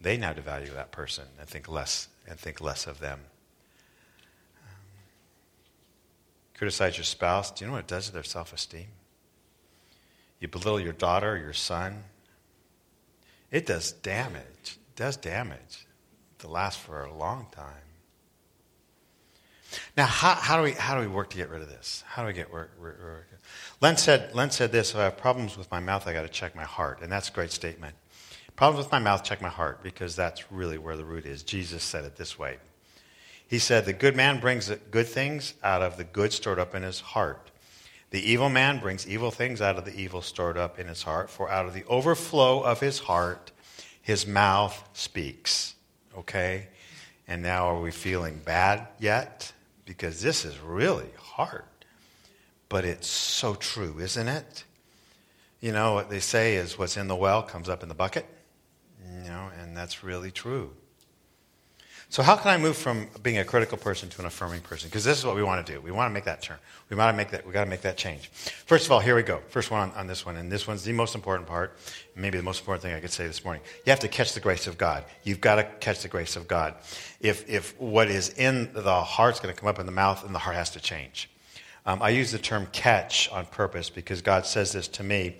They 0.00 0.16
now 0.16 0.32
devalue 0.32 0.72
that 0.74 0.92
person 0.92 1.24
and 1.40 1.48
think 1.48 1.68
less 1.68 2.08
and 2.28 2.38
think 2.38 2.60
less 2.60 2.86
of 2.86 3.00
them. 3.00 3.20
Um, 4.64 4.76
criticize 6.56 6.96
your 6.96 7.04
spouse. 7.04 7.50
Do 7.50 7.64
you 7.64 7.68
know 7.68 7.74
what 7.74 7.84
it 7.84 7.88
does 7.88 8.06
to 8.06 8.12
their 8.12 8.22
self-esteem? 8.22 8.86
You 10.40 10.48
belittle 10.48 10.80
your 10.80 10.92
daughter 10.92 11.32
or 11.32 11.36
your 11.38 11.52
son. 11.52 12.04
It 13.50 13.66
does 13.66 13.92
damage. 13.92 14.42
It 14.62 14.96
does 14.96 15.16
damage. 15.16 15.86
To 16.40 16.48
last 16.48 16.78
for 16.78 17.02
a 17.04 17.12
long 17.12 17.48
time. 17.50 17.74
Now, 19.96 20.06
how, 20.06 20.34
how, 20.34 20.56
do 20.56 20.62
we, 20.62 20.72
how 20.72 20.94
do 20.94 21.00
we 21.00 21.12
work 21.12 21.30
to 21.30 21.36
get 21.36 21.50
rid 21.50 21.60
of 21.60 21.68
this? 21.68 22.02
How 22.06 22.22
do 22.22 22.28
we 22.28 22.32
get 22.32 22.52
work? 22.52 22.70
work, 22.80 22.98
work? 23.02 23.26
Len, 23.80 23.96
said, 23.96 24.34
Len 24.34 24.50
said 24.50 24.72
this 24.72 24.90
if 24.90 24.96
I 24.96 25.04
have 25.04 25.16
problems 25.16 25.56
with 25.58 25.70
my 25.70 25.80
mouth, 25.80 26.06
I 26.06 26.12
got 26.12 26.22
to 26.22 26.28
check 26.28 26.54
my 26.54 26.64
heart. 26.64 27.00
And 27.02 27.10
that's 27.10 27.28
a 27.28 27.32
great 27.32 27.50
statement. 27.50 27.94
Problems 28.56 28.84
with 28.84 28.92
my 28.92 28.98
mouth, 28.98 29.22
check 29.22 29.40
my 29.40 29.48
heart, 29.48 29.82
because 29.82 30.16
that's 30.16 30.50
really 30.50 30.78
where 30.78 30.96
the 30.96 31.04
root 31.04 31.26
is. 31.26 31.42
Jesus 31.42 31.82
said 31.82 32.04
it 32.04 32.16
this 32.16 32.38
way 32.38 32.56
He 33.46 33.58
said, 33.58 33.84
The 33.84 33.92
good 33.92 34.16
man 34.16 34.40
brings 34.40 34.70
good 34.90 35.06
things 35.06 35.54
out 35.62 35.82
of 35.82 35.96
the 35.96 36.04
good 36.04 36.32
stored 36.32 36.58
up 36.58 36.74
in 36.74 36.82
his 36.82 37.00
heart. 37.00 37.50
The 38.10 38.30
evil 38.30 38.48
man 38.48 38.80
brings 38.80 39.06
evil 39.06 39.30
things 39.30 39.60
out 39.60 39.76
of 39.76 39.84
the 39.84 39.94
evil 39.94 40.22
stored 40.22 40.56
up 40.56 40.78
in 40.78 40.86
his 40.88 41.02
heart, 41.02 41.28
for 41.28 41.50
out 41.50 41.66
of 41.66 41.74
the 41.74 41.84
overflow 41.84 42.62
of 42.62 42.80
his 42.80 43.00
heart, 43.00 43.52
his 44.00 44.26
mouth 44.26 44.88
speaks. 44.94 45.74
Okay? 46.16 46.68
And 47.26 47.42
now 47.42 47.68
are 47.68 47.80
we 47.80 47.90
feeling 47.90 48.40
bad 48.44 48.88
yet? 48.98 49.52
because 49.88 50.20
this 50.20 50.44
is 50.44 50.60
really 50.60 51.08
hard. 51.18 51.64
But 52.68 52.84
it's 52.84 53.08
so 53.08 53.54
true, 53.54 53.98
isn't 53.98 54.28
it? 54.28 54.64
You 55.62 55.72
know, 55.72 55.94
what 55.94 56.10
they 56.10 56.20
say 56.20 56.56
is 56.56 56.78
what's 56.78 56.98
in 56.98 57.08
the 57.08 57.16
well 57.16 57.42
comes 57.42 57.70
up 57.70 57.82
in 57.82 57.88
the 57.88 57.94
bucket. 57.94 58.26
You 59.02 59.30
know, 59.30 59.48
and 59.58 59.74
that's 59.74 60.04
really 60.04 60.30
true. 60.30 60.72
So, 62.10 62.22
how 62.22 62.36
can 62.36 62.50
I 62.50 62.56
move 62.56 62.74
from 62.74 63.06
being 63.22 63.36
a 63.36 63.44
critical 63.44 63.76
person 63.76 64.08
to 64.08 64.20
an 64.20 64.26
affirming 64.26 64.62
person? 64.62 64.88
Because 64.88 65.04
this 65.04 65.18
is 65.18 65.26
what 65.26 65.36
we 65.36 65.42
want 65.42 65.66
to 65.66 65.72
do. 65.74 65.78
We 65.82 65.90
want 65.90 66.08
to 66.08 66.14
make 66.14 66.24
that 66.24 66.40
turn. 66.40 66.56
We 66.88 66.96
want 66.96 67.12
to 67.12 67.16
make 67.16 67.30
that. 67.32 67.46
We 67.46 67.52
got 67.52 67.64
to 67.64 67.70
make 67.70 67.82
that 67.82 67.98
change. 67.98 68.30
First 68.64 68.86
of 68.86 68.92
all, 68.92 69.00
here 69.00 69.14
we 69.14 69.22
go. 69.22 69.42
First 69.48 69.70
one 69.70 69.90
on, 69.90 69.90
on, 69.94 70.06
this 70.06 70.24
one, 70.24 70.36
and 70.36 70.50
this 70.50 70.66
one's 70.66 70.84
the 70.84 70.92
most 70.94 71.14
important 71.14 71.46
part. 71.46 71.76
Maybe 72.16 72.38
the 72.38 72.42
most 72.42 72.60
important 72.60 72.82
thing 72.82 72.94
I 72.94 73.00
could 73.00 73.10
say 73.10 73.26
this 73.26 73.44
morning. 73.44 73.62
You 73.84 73.90
have 73.90 74.00
to 74.00 74.08
catch 74.08 74.32
the 74.32 74.40
grace 74.40 74.66
of 74.66 74.78
God. 74.78 75.04
You've 75.22 75.42
got 75.42 75.56
to 75.56 75.64
catch 75.64 76.00
the 76.00 76.08
grace 76.08 76.34
of 76.34 76.48
God. 76.48 76.76
If 77.20 77.46
if 77.46 77.78
what 77.78 78.08
is 78.08 78.30
in 78.30 78.70
the 78.72 79.02
heart's 79.02 79.38
going 79.38 79.54
to 79.54 79.60
come 79.60 79.68
up 79.68 79.78
in 79.78 79.84
the 79.84 79.92
mouth, 79.92 80.22
then 80.22 80.32
the 80.32 80.38
heart 80.38 80.56
has 80.56 80.70
to 80.70 80.80
change. 80.80 81.28
Um, 81.84 82.02
I 82.02 82.08
use 82.08 82.32
the 82.32 82.38
term 82.38 82.68
catch 82.72 83.30
on 83.30 83.44
purpose 83.44 83.90
because 83.90 84.22
God 84.22 84.46
says 84.46 84.72
this 84.72 84.88
to 84.88 85.02
me. 85.02 85.36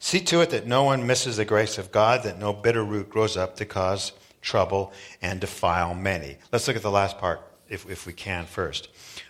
See 0.00 0.20
to 0.20 0.40
it 0.40 0.50
that 0.50 0.66
no 0.66 0.82
one 0.82 1.06
misses 1.06 1.36
the 1.36 1.44
grace 1.44 1.78
of 1.78 1.92
God, 1.92 2.24
that 2.24 2.40
no 2.40 2.52
bitter 2.52 2.84
root 2.84 3.08
grows 3.08 3.36
up 3.36 3.54
to 3.56 3.64
cause 3.64 4.12
trouble, 4.40 4.92
and 5.22 5.40
defile 5.40 5.94
many. 5.94 6.38
Let's 6.52 6.66
look 6.66 6.76
at 6.76 6.82
the 6.82 6.90
last 6.90 7.18
part, 7.18 7.40
if, 7.68 7.88
if 7.90 8.06
we 8.06 8.12
can, 8.12 8.46
first. 8.46 8.88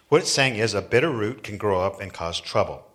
What 0.09 0.23
it's 0.23 0.31
saying 0.31 0.57
is 0.57 0.75
a 0.75 0.83
bitter 0.83 1.11
root 1.11 1.43
can 1.43 1.59
grow 1.59 1.81
up 1.81 2.01
and 2.01 2.13
cause 2.13 2.41
trouble. 2.41 2.87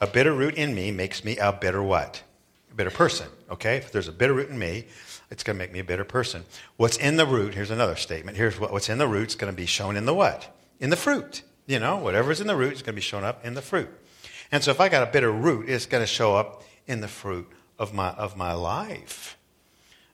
A 0.00 0.06
bitter 0.06 0.32
root 0.32 0.54
in 0.54 0.74
me 0.74 0.90
makes 0.90 1.24
me 1.24 1.36
a 1.38 1.52
bitter 1.52 1.82
what? 1.82 2.22
A 2.70 2.74
bitter 2.74 2.90
person, 2.90 3.28
okay? 3.50 3.76
If 3.76 3.92
there's 3.92 4.08
a 4.08 4.12
bitter 4.12 4.34
root 4.34 4.50
in 4.50 4.58
me, 4.58 4.86
it's 5.30 5.42
going 5.42 5.56
to 5.56 5.58
make 5.58 5.72
me 5.72 5.80
a 5.80 5.84
bitter 5.84 6.04
person. 6.04 6.44
What's 6.76 6.96
in 6.96 7.16
the 7.16 7.26
root, 7.26 7.54
here's 7.54 7.70
another 7.70 7.96
statement. 7.96 8.36
Here's 8.36 8.58
what, 8.60 8.72
what's 8.72 8.88
in 8.88 8.98
the 8.98 9.08
root 9.08 9.28
is 9.28 9.34
going 9.34 9.52
to 9.52 9.56
be 9.56 9.66
shown 9.66 9.96
in 9.96 10.04
the 10.04 10.14
what? 10.14 10.54
In 10.80 10.90
the 10.90 10.96
fruit. 10.96 11.42
You 11.66 11.78
know, 11.78 11.96
whatever's 11.96 12.40
in 12.40 12.46
the 12.46 12.56
root 12.56 12.74
is 12.74 12.82
going 12.82 12.92
to 12.92 12.96
be 12.96 13.00
shown 13.00 13.24
up 13.24 13.44
in 13.44 13.54
the 13.54 13.62
fruit. 13.62 13.88
And 14.52 14.62
so 14.62 14.70
if 14.70 14.80
I 14.80 14.88
got 14.88 15.02
a 15.08 15.10
bitter 15.10 15.32
root, 15.32 15.68
it's 15.68 15.86
going 15.86 16.02
to 16.02 16.06
show 16.06 16.36
up 16.36 16.62
in 16.86 17.00
the 17.00 17.08
fruit 17.08 17.50
of 17.78 17.94
my, 17.94 18.10
of 18.10 18.36
my 18.36 18.52
life. 18.52 19.36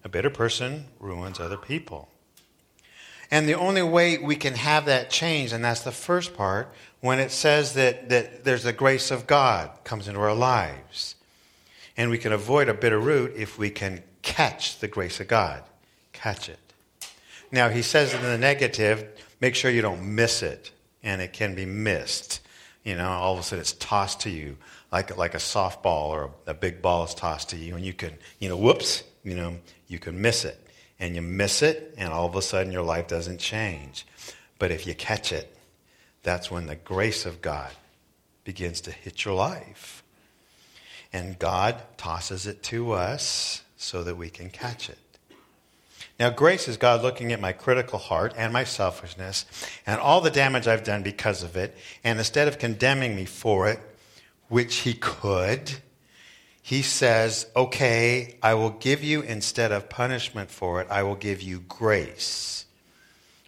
A 0.05 0.09
bitter 0.09 0.31
person 0.31 0.87
ruins 0.99 1.39
other 1.39 1.57
people. 1.57 2.09
And 3.31 3.49
the 3.49 3.55
only 3.55 3.83
way 3.83 4.19
we 4.19 4.35
can 4.35 4.55
have 4.55 4.87
that 4.87 5.09
change, 5.11 5.53
and 5.53 5.65
that's 5.65 5.83
the 5.83 5.93
first 5.93 6.35
part, 6.35 6.73
when 7.01 7.21
it 7.21 7.31
says 7.31 7.75
that, 7.75 8.09
that 8.09 8.45
there's 8.45 8.65
the 8.65 8.73
grace 8.73 9.11
of 9.11 9.27
God 9.27 9.71
comes 9.85 10.09
into 10.09 10.21
our 10.21 10.35
lives. 10.35 11.15
And 11.97 12.11
we 12.11 12.19
can 12.19 12.33
avoid 12.33 12.69
a 12.69 12.75
bitter 12.75 12.99
root 12.99 13.35
if 13.37 13.59
we 13.59 13.71
can 13.71 14.03
catch 14.23 14.79
the 14.79 14.89
grace 14.89 15.21
of 15.21 15.29
God. 15.29 15.63
Catch 16.13 16.49
it. 16.49 16.59
Now, 17.53 17.69
he 17.69 17.83
says 17.83 18.15
in 18.15 18.23
the 18.23 18.39
negative, 18.39 19.07
make 19.41 19.55
sure 19.55 19.71
you 19.71 19.83
don't 19.83 20.15
miss 20.15 20.43
it. 20.43 20.73
And 21.03 21.23
it 21.23 21.33
can 21.33 21.55
be 21.55 21.67
missed. 21.67 22.41
You 22.85 22.97
know, 22.97 23.09
all 23.09 23.35
of 23.35 23.41
a 23.41 23.43
sudden 23.43 23.61
it's 23.61 23.73
tossed 23.73 24.21
to 24.21 24.31
you 24.31 24.57
like, 24.91 25.17
like 25.17 25.35
a 25.35 25.39
softball 25.39 26.09
or 26.09 26.31
a, 26.47 26.51
a 26.51 26.55
big 26.55 26.83
ball 26.83 27.05
is 27.05 27.15
tossed 27.15 27.51
to 27.51 27.57
you. 27.57 27.77
And 27.77 27.85
you 27.85 27.93
can, 27.93 28.15
you 28.39 28.49
know, 28.49 28.57
whoops, 28.57 29.03
you 29.23 29.35
know, 29.35 29.57
you 29.89 29.99
can 29.99 30.21
miss 30.21 30.45
it. 30.45 30.59
And 30.99 31.15
you 31.15 31.23
miss 31.23 31.63
it, 31.63 31.95
and 31.97 32.13
all 32.13 32.27
of 32.27 32.37
a 32.37 32.43
sudden 32.43 32.73
your 32.73 32.83
life 32.83 33.09
doesn't 33.09 33.39
change. 33.39 34.07
But 34.59 34.71
if 34.71 34.87
you 34.87 34.95
catch 34.95 35.33
it, 35.33 35.57
that's 36.23 36.51
when 36.51 36.67
the 36.67 36.77
grace 36.77 37.25
of 37.25 37.41
God 37.41 37.71
begins 38.45 38.83
to 38.83 38.91
hit 38.91 39.25
your 39.25 39.35
life. 39.35 40.03
And 41.13 41.39
God 41.39 41.83
tosses 41.97 42.47
it 42.47 42.63
to 42.65 42.93
us 42.93 43.63
so 43.77 44.05
that 44.05 44.17
we 44.17 44.29
can 44.29 44.51
catch 44.51 44.91
it. 44.91 44.99
Now, 46.19 46.29
grace 46.29 46.69
is 46.69 46.77
God 46.77 47.01
looking 47.01 47.33
at 47.33 47.41
my 47.41 47.53
critical 47.53 47.99
heart 47.99 48.35
and 48.37 48.53
my 48.53 48.65
selfishness 48.65 49.47
and 49.87 49.99
all 49.99 50.21
the 50.21 50.31
damage 50.31 50.69
I've 50.69 50.85
done 50.85 51.03
because 51.03 51.43
of 51.43 51.57
it. 51.57 51.75
And 52.05 52.19
instead 52.19 52.47
of 52.47 52.59
condemning 52.59 53.17
me 53.17 53.25
for 53.25 53.71
it, 53.71 53.81
which 54.49 54.77
He 54.77 54.93
could, 54.93 55.79
He 56.71 56.83
says, 56.83 57.49
Okay, 57.57 58.37
I 58.45 58.55
will 58.55 58.71
give 58.71 59.03
you, 59.03 59.23
instead 59.23 59.73
of 59.73 59.89
punishment 59.89 60.53
for 60.53 60.81
it, 60.81 60.87
I 60.89 61.03
will 61.03 61.17
give 61.17 61.43
you 61.43 61.59
grace. 61.59 62.65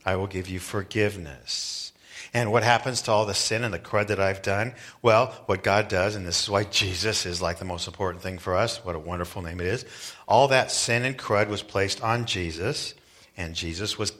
I 0.04 0.16
will 0.16 0.26
give 0.26 0.48
you 0.48 0.58
forgiveness. 0.58 1.92
And 2.34 2.50
what 2.50 2.64
happens 2.64 3.00
to 3.02 3.12
all 3.12 3.24
the 3.24 3.32
sin 3.32 3.62
and 3.62 3.72
the 3.72 3.78
crud 3.78 4.08
that 4.08 4.18
I've 4.18 4.42
done? 4.42 4.74
Well, 5.02 5.26
what 5.46 5.62
God 5.62 5.86
does, 5.86 6.16
and 6.16 6.26
this 6.26 6.42
is 6.42 6.50
why 6.50 6.64
Jesus 6.82 7.24
is 7.24 7.40
like 7.40 7.60
the 7.60 7.64
most 7.64 7.86
important 7.86 8.24
thing 8.24 8.38
for 8.38 8.56
us, 8.56 8.84
what 8.84 8.96
a 8.96 8.98
wonderful 8.98 9.40
name 9.40 9.60
it 9.60 9.68
is. 9.68 9.84
All 10.26 10.48
that 10.48 10.72
sin 10.72 11.04
and 11.04 11.16
crud 11.16 11.46
was 11.46 11.62
placed 11.62 12.02
on 12.02 12.26
Jesus, 12.26 12.92
and 13.36 13.54
Jesus 13.54 13.96
was 13.96 14.12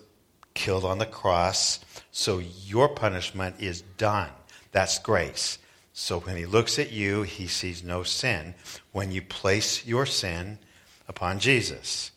killed 0.54 0.84
on 0.84 0.98
the 0.98 1.06
cross. 1.06 1.80
So 2.12 2.38
your 2.38 2.88
punishment 2.88 3.56
is 3.58 3.80
done. 3.98 4.30
That's 4.70 5.00
grace. 5.00 5.58
So 5.92 6.20
when 6.20 6.36
he 6.36 6.46
looks 6.46 6.78
at 6.78 6.90
you, 6.90 7.22
he 7.22 7.46
sees 7.46 7.84
no 7.84 8.02
sin. 8.02 8.54
When 8.92 9.12
you 9.12 9.22
place 9.22 9.86
your 9.86 10.06
sin 10.06 10.58
upon 11.06 11.38
Jesus, 11.38 12.12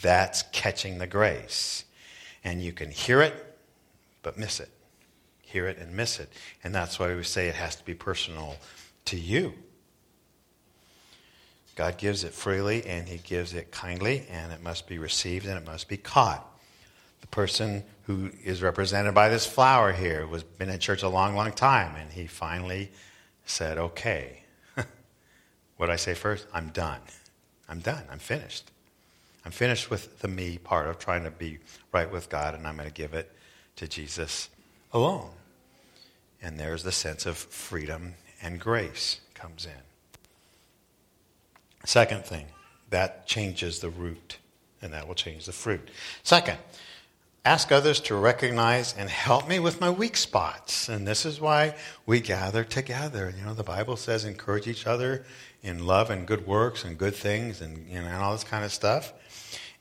that's 0.00 0.42
catching 0.52 0.98
the 0.98 1.06
grace. 1.06 1.84
And 2.42 2.62
you 2.62 2.72
can 2.72 2.90
hear 2.90 3.22
it, 3.22 3.56
but 4.22 4.36
miss 4.36 4.58
it 4.58 4.70
hear 5.52 5.68
it 5.68 5.78
and 5.78 5.94
miss 5.94 6.18
it. 6.18 6.32
And 6.64 6.74
that's 6.74 6.98
why 6.98 7.14
we 7.14 7.22
say 7.22 7.48
it 7.48 7.54
has 7.54 7.76
to 7.76 7.84
be 7.84 7.94
personal 7.94 8.56
to 9.04 9.18
you. 9.18 9.52
God 11.76 11.98
gives 11.98 12.24
it 12.24 12.32
freely 12.32 12.84
and 12.86 13.06
He 13.06 13.18
gives 13.18 13.54
it 13.54 13.70
kindly, 13.70 14.26
and 14.30 14.52
it 14.52 14.62
must 14.62 14.86
be 14.86 14.98
received 14.98 15.46
and 15.46 15.56
it 15.56 15.66
must 15.66 15.88
be 15.88 15.96
caught. 15.96 16.46
The 17.20 17.26
person 17.28 17.84
who 18.04 18.30
is 18.42 18.62
represented 18.62 19.14
by 19.14 19.28
this 19.28 19.46
flower 19.46 19.92
here 19.92 20.26
was 20.26 20.42
been 20.42 20.68
in 20.68 20.80
church 20.80 21.02
a 21.02 21.08
long, 21.08 21.36
long 21.36 21.52
time, 21.52 21.94
and 21.96 22.10
he 22.10 22.26
finally 22.26 22.90
said, 23.52 23.78
"Okay, 23.78 24.42
what 25.76 25.90
I 25.90 25.96
say 25.96 26.14
first? 26.14 26.46
I'm 26.52 26.68
done. 26.70 27.00
I'm 27.68 27.80
done. 27.80 28.04
I'm 28.10 28.18
finished. 28.18 28.70
I'm 29.44 29.52
finished 29.52 29.90
with 29.90 30.20
the 30.20 30.28
me 30.28 30.58
part 30.58 30.88
of 30.88 30.98
trying 30.98 31.24
to 31.24 31.30
be 31.30 31.58
right 31.92 32.10
with 32.10 32.28
God, 32.28 32.54
and 32.54 32.66
I'm 32.66 32.76
going 32.76 32.88
to 32.88 32.94
give 32.94 33.14
it 33.14 33.30
to 33.76 33.86
Jesus 33.86 34.48
alone." 34.92 35.30
And 36.42 36.58
there's 36.58 36.82
the 36.82 36.92
sense 36.92 37.24
of 37.24 37.36
freedom 37.36 38.14
and 38.42 38.58
grace 38.58 39.20
comes 39.34 39.64
in. 39.64 39.82
Second 41.84 42.24
thing, 42.24 42.46
that 42.90 43.26
changes 43.26 43.80
the 43.80 43.90
root, 43.90 44.38
and 44.80 44.92
that 44.92 45.06
will 45.06 45.14
change 45.14 45.46
the 45.46 45.52
fruit. 45.52 45.88
Second, 46.22 46.58
ask 47.44 47.72
others 47.72 48.00
to 48.00 48.14
recognize 48.14 48.94
and 48.96 49.10
help 49.10 49.48
me 49.48 49.58
with 49.58 49.80
my 49.80 49.90
weak 49.90 50.16
spots. 50.16 50.88
And 50.88 51.06
this 51.06 51.26
is 51.26 51.40
why 51.40 51.74
we 52.06 52.20
gather 52.20 52.62
together. 52.62 53.32
You 53.36 53.44
know, 53.44 53.54
the 53.54 53.64
Bible 53.64 53.96
says 53.96 54.24
encourage 54.24 54.68
each 54.68 54.86
other 54.86 55.24
in 55.62 55.84
love 55.84 56.10
and 56.10 56.26
good 56.26 56.46
works 56.46 56.84
and 56.84 56.96
good 56.96 57.14
things 57.14 57.60
and, 57.60 57.88
you 57.88 58.00
know, 58.00 58.06
and 58.06 58.16
all 58.16 58.32
this 58.32 58.44
kind 58.44 58.64
of 58.64 58.72
stuff. 58.72 59.12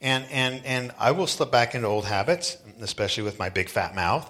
And, 0.02 0.26
and, 0.32 0.66
and 0.66 0.92
I 0.98 1.12
will 1.12 1.28
slip 1.28 1.52
back 1.52 1.76
into 1.76 1.88
old 1.88 2.06
habits, 2.06 2.58
especially 2.80 3.24
with 3.24 3.38
my 3.38 3.50
big 3.50 3.70
fat 3.70 3.94
mouth 3.94 4.30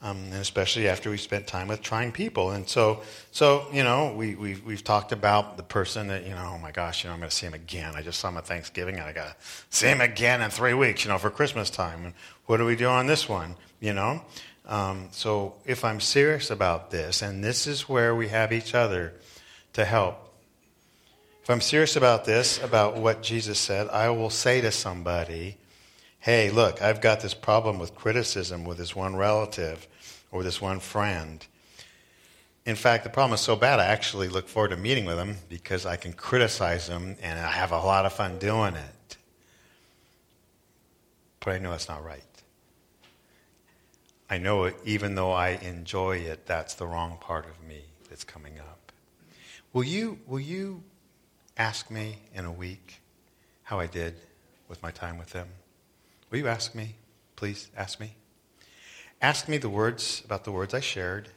um, 0.00 0.16
and 0.16 0.34
especially 0.34 0.88
after 0.88 1.10
we 1.10 1.16
spent 1.16 1.46
time 1.46 1.68
with 1.68 1.82
trying 1.82 2.12
people. 2.12 2.52
And 2.52 2.68
so, 2.68 3.02
so 3.32 3.66
you 3.72 3.82
know, 3.82 4.14
we, 4.14 4.34
we, 4.36 4.54
we've 4.56 4.84
talked 4.84 5.12
about 5.12 5.56
the 5.56 5.62
person 5.62 6.06
that, 6.08 6.24
you 6.24 6.30
know, 6.30 6.52
oh 6.54 6.58
my 6.58 6.70
gosh, 6.70 7.02
you 7.02 7.08
know, 7.08 7.14
I'm 7.14 7.20
going 7.20 7.30
to 7.30 7.36
see 7.36 7.46
him 7.46 7.54
again. 7.54 7.94
I 7.96 8.02
just 8.02 8.20
saw 8.20 8.28
him 8.28 8.36
at 8.36 8.46
Thanksgiving, 8.46 8.96
and 8.96 9.04
I 9.04 9.12
got 9.12 9.28
to 9.28 9.46
see 9.70 9.88
him 9.88 10.00
again 10.00 10.40
in 10.40 10.50
three 10.50 10.74
weeks, 10.74 11.04
you 11.04 11.10
know, 11.10 11.18
for 11.18 11.30
Christmas 11.30 11.70
time. 11.70 12.04
And 12.04 12.14
what 12.46 12.58
do 12.58 12.64
we 12.64 12.76
do 12.76 12.86
on 12.86 13.06
this 13.06 13.28
one, 13.28 13.56
you 13.80 13.92
know? 13.92 14.22
Um, 14.66 15.08
so 15.12 15.54
if 15.64 15.84
I'm 15.84 16.00
serious 16.00 16.50
about 16.50 16.90
this, 16.90 17.22
and 17.22 17.42
this 17.42 17.66
is 17.66 17.88
where 17.88 18.14
we 18.14 18.28
have 18.28 18.52
each 18.52 18.74
other 18.74 19.14
to 19.72 19.84
help, 19.84 20.16
if 21.42 21.50
I'm 21.50 21.62
serious 21.62 21.96
about 21.96 22.26
this, 22.26 22.62
about 22.62 22.98
what 22.98 23.22
Jesus 23.22 23.58
said, 23.58 23.88
I 23.88 24.10
will 24.10 24.28
say 24.28 24.60
to 24.60 24.70
somebody, 24.70 25.56
hey, 26.20 26.50
look, 26.50 26.82
I've 26.82 27.00
got 27.00 27.20
this 27.20 27.34
problem 27.34 27.78
with 27.78 27.94
criticism 27.94 28.64
with 28.64 28.78
this 28.78 28.94
one 28.94 29.16
relative 29.16 29.86
or 30.30 30.42
this 30.42 30.60
one 30.60 30.80
friend. 30.80 31.46
In 32.66 32.76
fact, 32.76 33.04
the 33.04 33.10
problem 33.10 33.34
is 33.34 33.40
so 33.40 33.56
bad, 33.56 33.80
I 33.80 33.86
actually 33.86 34.28
look 34.28 34.48
forward 34.48 34.68
to 34.68 34.76
meeting 34.76 35.06
with 35.06 35.16
them 35.16 35.36
because 35.48 35.86
I 35.86 35.96
can 35.96 36.12
criticize 36.12 36.86
them 36.86 37.16
and 37.22 37.38
I 37.38 37.50
have 37.50 37.72
a 37.72 37.78
lot 37.78 38.04
of 38.04 38.12
fun 38.12 38.38
doing 38.38 38.74
it. 38.74 39.16
But 41.40 41.54
I 41.54 41.58
know 41.58 41.72
it's 41.72 41.88
not 41.88 42.04
right. 42.04 42.22
I 44.28 44.36
know 44.36 44.64
it, 44.64 44.76
even 44.84 45.14
though 45.14 45.32
I 45.32 45.50
enjoy 45.62 46.18
it, 46.18 46.44
that's 46.44 46.74
the 46.74 46.86
wrong 46.86 47.16
part 47.20 47.46
of 47.46 47.66
me 47.66 47.84
that's 48.10 48.24
coming 48.24 48.58
up. 48.58 48.92
Will 49.72 49.84
you, 49.84 50.18
will 50.26 50.40
you 50.40 50.82
ask 51.56 51.90
me 51.90 52.18
in 52.34 52.44
a 52.44 52.52
week 52.52 53.00
how 53.62 53.80
I 53.80 53.86
did 53.86 54.14
with 54.68 54.82
my 54.82 54.90
time 54.90 55.16
with 55.16 55.30
them? 55.30 55.48
Will 56.30 56.38
you 56.38 56.48
ask 56.48 56.74
me? 56.74 56.96
Please 57.36 57.70
ask 57.76 58.00
me. 58.00 58.14
Ask 59.20 59.48
me 59.48 59.58
the 59.58 59.68
words 59.68 60.22
about 60.24 60.44
the 60.44 60.52
words 60.52 60.74
I 60.74 60.80
shared. 60.80 61.28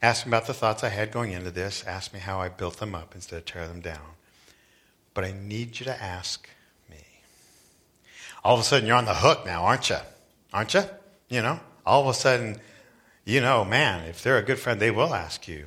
Ask 0.00 0.26
me 0.26 0.30
about 0.30 0.46
the 0.46 0.54
thoughts 0.54 0.82
I 0.82 0.88
had 0.88 1.12
going 1.12 1.32
into 1.32 1.50
this. 1.50 1.84
Ask 1.86 2.12
me 2.12 2.20
how 2.20 2.40
I 2.40 2.48
built 2.48 2.78
them 2.78 2.94
up 2.94 3.14
instead 3.14 3.36
of 3.36 3.44
tear 3.44 3.68
them 3.68 3.80
down. 3.80 4.16
But 5.14 5.24
I 5.24 5.32
need 5.32 5.78
you 5.78 5.84
to 5.84 6.02
ask 6.02 6.48
me. 6.90 7.04
All 8.44 8.54
of 8.54 8.60
a 8.60 8.64
sudden, 8.64 8.86
you're 8.86 8.96
on 8.96 9.04
the 9.04 9.14
hook 9.14 9.44
now, 9.44 9.64
aren't 9.64 9.90
you? 9.90 9.98
Aren't 10.52 10.74
you? 10.74 10.82
You 11.28 11.42
know, 11.42 11.60
all 11.86 12.02
of 12.02 12.08
a 12.08 12.14
sudden, 12.14 12.60
you 13.24 13.40
know, 13.40 13.64
man, 13.64 14.08
if 14.08 14.22
they're 14.22 14.38
a 14.38 14.42
good 14.42 14.58
friend, 14.58 14.80
they 14.80 14.90
will 14.90 15.14
ask 15.14 15.46
you. 15.46 15.66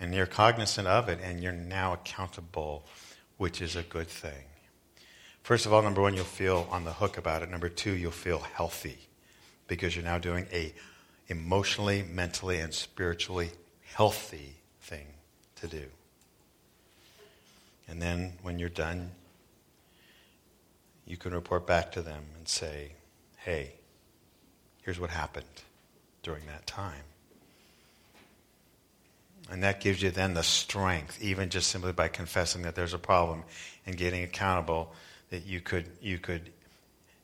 And 0.00 0.14
you're 0.14 0.26
cognizant 0.26 0.88
of 0.88 1.08
it, 1.08 1.18
and 1.22 1.42
you're 1.42 1.52
now 1.52 1.92
accountable, 1.92 2.86
which 3.36 3.60
is 3.60 3.76
a 3.76 3.82
good 3.82 4.08
thing. 4.08 4.44
First 5.42 5.66
of 5.66 5.72
all, 5.72 5.82
number 5.82 6.00
one, 6.00 6.14
you'll 6.14 6.24
feel 6.24 6.68
on 6.70 6.84
the 6.84 6.92
hook 6.92 7.18
about 7.18 7.42
it. 7.42 7.50
Number 7.50 7.68
two, 7.68 7.92
you'll 7.92 8.10
feel 8.12 8.38
healthy 8.38 8.98
because 9.66 9.96
you're 9.96 10.04
now 10.04 10.18
doing 10.18 10.46
a 10.52 10.72
emotionally, 11.28 12.02
mentally, 12.02 12.58
and 12.58 12.74
spiritually 12.74 13.50
healthy 13.94 14.56
thing 14.82 15.06
to 15.56 15.66
do. 15.66 15.84
And 17.88 18.00
then 18.00 18.34
when 18.42 18.58
you're 18.58 18.68
done, 18.68 19.10
you 21.06 21.16
can 21.16 21.32
report 21.34 21.66
back 21.66 21.92
to 21.92 22.02
them 22.02 22.22
and 22.36 22.46
say, 22.46 22.92
hey, 23.38 23.72
here's 24.82 25.00
what 25.00 25.10
happened 25.10 25.46
during 26.22 26.46
that 26.46 26.66
time. 26.66 27.02
And 29.50 29.64
that 29.64 29.80
gives 29.80 30.00
you 30.02 30.10
then 30.10 30.34
the 30.34 30.44
strength, 30.44 31.20
even 31.20 31.48
just 31.48 31.68
simply 31.68 31.92
by 31.92 32.06
confessing 32.06 32.62
that 32.62 32.76
there's 32.76 32.94
a 32.94 32.98
problem 32.98 33.42
and 33.86 33.96
getting 33.96 34.22
accountable 34.22 34.92
that 35.30 35.46
you 35.46 35.60
could, 35.60 35.86
you 36.00 36.18
could 36.18 36.50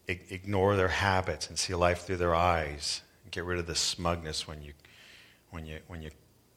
ignore 0.08 0.76
their 0.76 0.88
habits 0.88 1.48
and 1.48 1.58
see 1.58 1.74
life 1.74 2.06
through 2.06 2.16
their 2.16 2.34
eyes 2.34 3.02
get 3.36 3.44
rid 3.44 3.58
of 3.58 3.66
the 3.66 3.74
smugness 3.74 4.48
when 4.48 4.62
you, 4.62 4.72
when 5.50 5.66
you, 5.66 5.78
when 5.88 6.00
you 6.00 6.10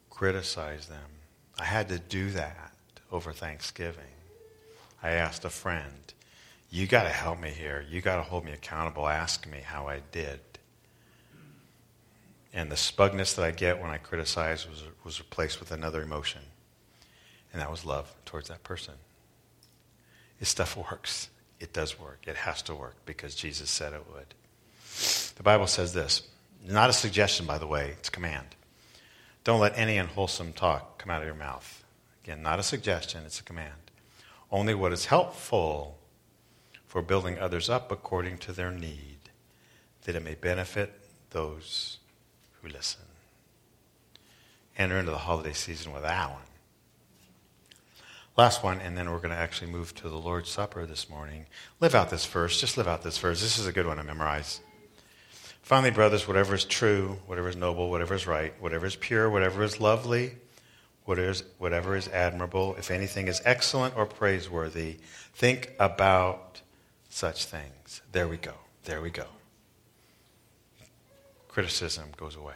criticize 0.09 0.87
them. 0.87 1.09
I 1.59 1.65
had 1.65 1.89
to 1.89 1.99
do 1.99 2.29
that 2.31 2.71
over 3.11 3.33
Thanksgiving. 3.33 4.13
I 5.03 5.11
asked 5.11 5.43
a 5.43 5.49
friend, 5.49 6.13
You 6.69 6.87
got 6.87 7.03
to 7.03 7.09
help 7.09 7.37
me 7.41 7.49
here. 7.49 7.85
You 7.89 7.99
got 7.99 8.15
to 8.15 8.21
hold 8.21 8.45
me 8.45 8.53
accountable. 8.53 9.09
Ask 9.09 9.45
me 9.45 9.59
how 9.61 9.89
I 9.89 9.99
did. 10.13 10.39
And 12.53 12.71
the 12.71 12.77
smugness 12.77 13.33
that 13.33 13.43
I 13.43 13.51
get 13.51 13.81
when 13.81 13.89
I 13.89 13.97
criticize 13.97 14.67
was, 14.67 14.83
was 15.03 15.19
replaced 15.19 15.59
with 15.59 15.71
another 15.71 16.01
emotion. 16.01 16.41
And 17.51 17.61
that 17.61 17.69
was 17.69 17.85
love 17.85 18.13
towards 18.23 18.47
that 18.47 18.63
person. 18.63 18.93
This 20.39 20.47
stuff 20.47 20.77
works. 20.77 21.29
It 21.59 21.73
does 21.73 21.99
work. 21.99 22.19
It 22.27 22.35
has 22.35 22.61
to 22.63 22.75
work 22.75 22.95
because 23.05 23.35
Jesus 23.35 23.69
said 23.69 23.93
it 23.93 24.05
would. 24.13 24.33
The 25.35 25.43
Bible 25.43 25.67
says 25.67 25.93
this 25.93 26.23
not 26.65 26.89
a 26.89 26.93
suggestion, 26.93 27.45
by 27.45 27.57
the 27.57 27.67
way, 27.67 27.95
it's 27.97 28.09
command. 28.09 28.47
Don't 29.43 29.61
let 29.61 29.77
any 29.77 29.97
unwholesome 29.97 30.53
talk 30.53 30.97
come 30.97 31.09
out 31.09 31.21
of 31.21 31.27
your 31.27 31.35
mouth. 31.35 31.83
Again, 32.23 32.43
not 32.43 32.59
a 32.59 32.63
suggestion, 32.63 33.23
it's 33.25 33.39
a 33.39 33.43
command. 33.43 33.91
Only 34.51 34.73
what 34.73 34.91
is 34.91 35.05
helpful 35.05 35.97
for 36.85 37.01
building 37.01 37.39
others 37.39 37.69
up 37.69 37.91
according 37.91 38.39
to 38.39 38.51
their 38.51 38.71
need, 38.71 39.17
that 40.03 40.15
it 40.15 40.23
may 40.23 40.35
benefit 40.35 40.99
those 41.29 41.99
who 42.61 42.67
listen. 42.67 43.01
Enter 44.77 44.97
into 44.97 45.11
the 45.11 45.17
holiday 45.17 45.53
season 45.53 45.93
with 45.93 46.03
that 46.03 46.29
one. 46.29 46.48
Last 48.39 48.63
one, 48.63 48.79
and 48.79 48.97
then 48.97 49.11
we're 49.11 49.17
going 49.17 49.31
to 49.31 49.35
actually 49.35 49.69
move 49.69 49.93
to 49.95 50.07
the 50.07 50.15
Lord's 50.15 50.49
Supper 50.49 50.85
this 50.85 51.09
morning. 51.09 51.45
Live 51.81 51.93
out 51.93 52.09
this 52.09 52.25
verse. 52.25 52.57
Just 52.57 52.77
live 52.77 52.87
out 52.87 53.03
this 53.03 53.17
verse. 53.17 53.41
This 53.41 53.59
is 53.59 53.67
a 53.67 53.73
good 53.73 53.85
one 53.85 53.97
to 53.97 54.03
memorize. 54.05 54.61
Finally, 55.61 55.91
brothers, 55.91 56.25
whatever 56.25 56.55
is 56.55 56.63
true, 56.63 57.17
whatever 57.25 57.49
is 57.49 57.57
noble, 57.57 57.89
whatever 57.89 58.13
is 58.13 58.25
right, 58.25 58.53
whatever 58.61 58.85
is 58.85 58.95
pure, 58.95 59.29
whatever 59.29 59.61
is 59.61 59.81
lovely, 59.81 60.35
whatever 61.03 61.31
is, 61.31 61.43
whatever 61.57 61.97
is 61.97 62.07
admirable, 62.07 62.77
if 62.77 62.91
anything 62.91 63.27
is 63.27 63.41
excellent 63.43 63.97
or 63.97 64.05
praiseworthy, 64.05 64.99
think 65.33 65.73
about 65.77 66.61
such 67.09 67.43
things. 67.43 67.99
There 68.13 68.29
we 68.29 68.37
go. 68.37 68.53
There 68.85 69.01
we 69.01 69.09
go. 69.09 69.25
Criticism 71.49 72.05
goes 72.15 72.37
away. 72.37 72.55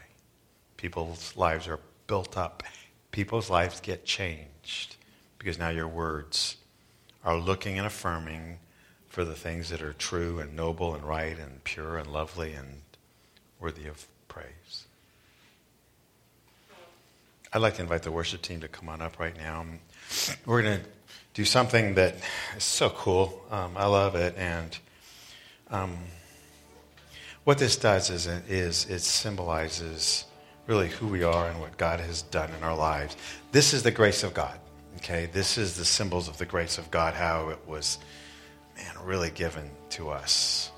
People's 0.77 1.35
lives 1.35 1.67
are 1.67 1.81
built 2.07 2.37
up. 2.37 2.63
People's 3.11 3.49
lives 3.49 3.81
get 3.81 4.05
changed 4.05 4.95
because 5.43 5.59
now 5.59 5.67
your 5.67 5.89
words 5.89 6.55
are 7.25 7.37
looking 7.37 7.77
and 7.77 7.85
affirming 7.85 8.59
for 9.09 9.25
the 9.25 9.35
things 9.35 9.69
that 9.69 9.81
are 9.81 9.91
true 9.91 10.39
and 10.39 10.55
noble 10.55 10.95
and 10.95 11.03
right 11.03 11.37
and 11.37 11.61
pure 11.65 11.97
and 11.97 12.07
lovely 12.07 12.53
and 12.53 12.81
worthy 13.59 13.85
of 13.87 14.07
praise. 14.29 14.85
I'd 17.51 17.61
like 17.61 17.75
to 17.75 17.81
invite 17.81 18.03
the 18.03 18.11
worship 18.11 18.41
team 18.41 18.61
to 18.61 18.69
come 18.69 18.87
on 18.87 19.01
up 19.01 19.19
right 19.19 19.35
now. 19.35 19.65
We're 20.45 20.61
going 20.61 20.79
to 20.79 20.85
do 21.33 21.43
something 21.43 21.95
that 21.95 22.15
is 22.55 22.63
so 22.63 22.89
cool. 22.89 23.43
Um, 23.51 23.73
I 23.75 23.85
love 23.85 24.15
it. 24.15 24.35
And 24.37 24.77
um, 25.69 25.97
what 27.43 27.57
this 27.57 27.75
does 27.75 28.09
is, 28.09 28.27
is 28.27 28.89
it 28.89 29.01
symbolizes 29.01 30.23
really 30.67 30.87
who 30.87 31.07
we 31.07 31.23
are 31.23 31.49
and 31.49 31.59
what 31.59 31.77
God 31.77 31.99
has 31.99 32.21
done 32.21 32.49
in 32.57 32.63
our 32.63 32.75
lives. 32.75 33.17
This 33.51 33.73
is 33.73 33.83
the 33.83 33.91
grace 33.91 34.23
of 34.23 34.33
God. 34.33 34.57
Okay, 34.97 35.25
this 35.25 35.57
is 35.57 35.77
the 35.77 35.85
symbols 35.85 36.27
of 36.27 36.37
the 36.37 36.45
grace 36.45 36.77
of 36.77 36.89
God, 36.91 37.13
how 37.13 37.49
it 37.49 37.59
was, 37.67 37.97
man, 38.77 39.05
really 39.05 39.31
given 39.31 39.69
to 39.91 40.09
us 40.09 40.71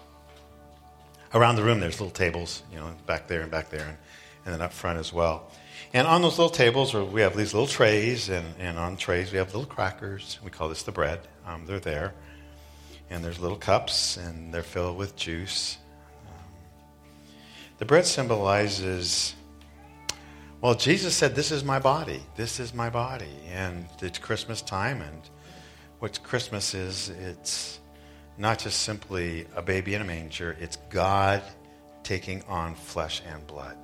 around 1.36 1.58
the 1.58 1.64
room, 1.64 1.82
there's 1.82 2.00
little 2.00 2.14
tables, 2.14 2.64
you 2.72 2.80
know, 2.80 2.96
back 3.06 3.28
there 3.28 3.42
and 3.42 3.52
back 3.52 3.70
there, 3.70 3.86
and, 3.86 3.98
and 4.46 4.54
then 4.54 4.62
up 4.62 4.74
front 4.74 4.98
as 4.98 5.12
well. 5.12 5.52
And 5.94 6.08
on 6.08 6.22
those 6.22 6.40
little 6.40 6.50
tables, 6.50 6.94
we 6.94 7.22
have 7.22 7.36
these 7.36 7.54
little 7.54 7.68
trays, 7.68 8.30
and, 8.30 8.46
and 8.58 8.80
on 8.80 8.98
trays, 8.98 9.32
we 9.32 9.38
have 9.38 9.54
little 9.54 9.70
crackers. 9.70 10.40
We 10.44 10.50
call 10.50 10.70
this 10.70 10.84
the 10.84 10.92
bread. 10.92 11.20
Um, 11.46 11.66
they're 11.66 11.80
there. 11.80 12.14
And 13.10 13.24
there's 13.24 13.40
little 13.40 13.58
cups, 13.58 14.18
and 14.18 14.54
they're 14.54 14.64
filled 14.64 14.98
with 14.98 15.16
juice. 15.16 15.78
Um, 16.28 16.54
the 17.78 17.86
bread 17.86 18.06
symbolizes, 18.06 19.36
well, 20.66 20.74
Jesus 20.74 21.16
said, 21.16 21.36
This 21.36 21.52
is 21.52 21.64
my 21.64 21.78
body. 21.78 22.24
This 22.36 22.60
is 22.60 22.74
my 22.74 22.90
body. 22.90 23.38
And 23.54 23.86
it's 24.02 24.18
Christmas 24.18 24.64
time, 24.64 25.00
and 25.00 25.22
what 26.00 26.20
Christmas 26.24 26.74
is, 26.74 27.10
it's 27.10 27.80
not 28.40 28.58
just 28.58 28.82
simply 28.82 29.46
a 29.56 29.62
baby 29.62 29.94
in 29.94 30.02
a 30.02 30.04
manger, 30.04 30.58
it's 30.60 30.78
God 30.90 31.44
taking 32.02 32.42
on 32.48 32.74
flesh 32.74 33.22
and 33.32 33.46
blood. 33.46 33.78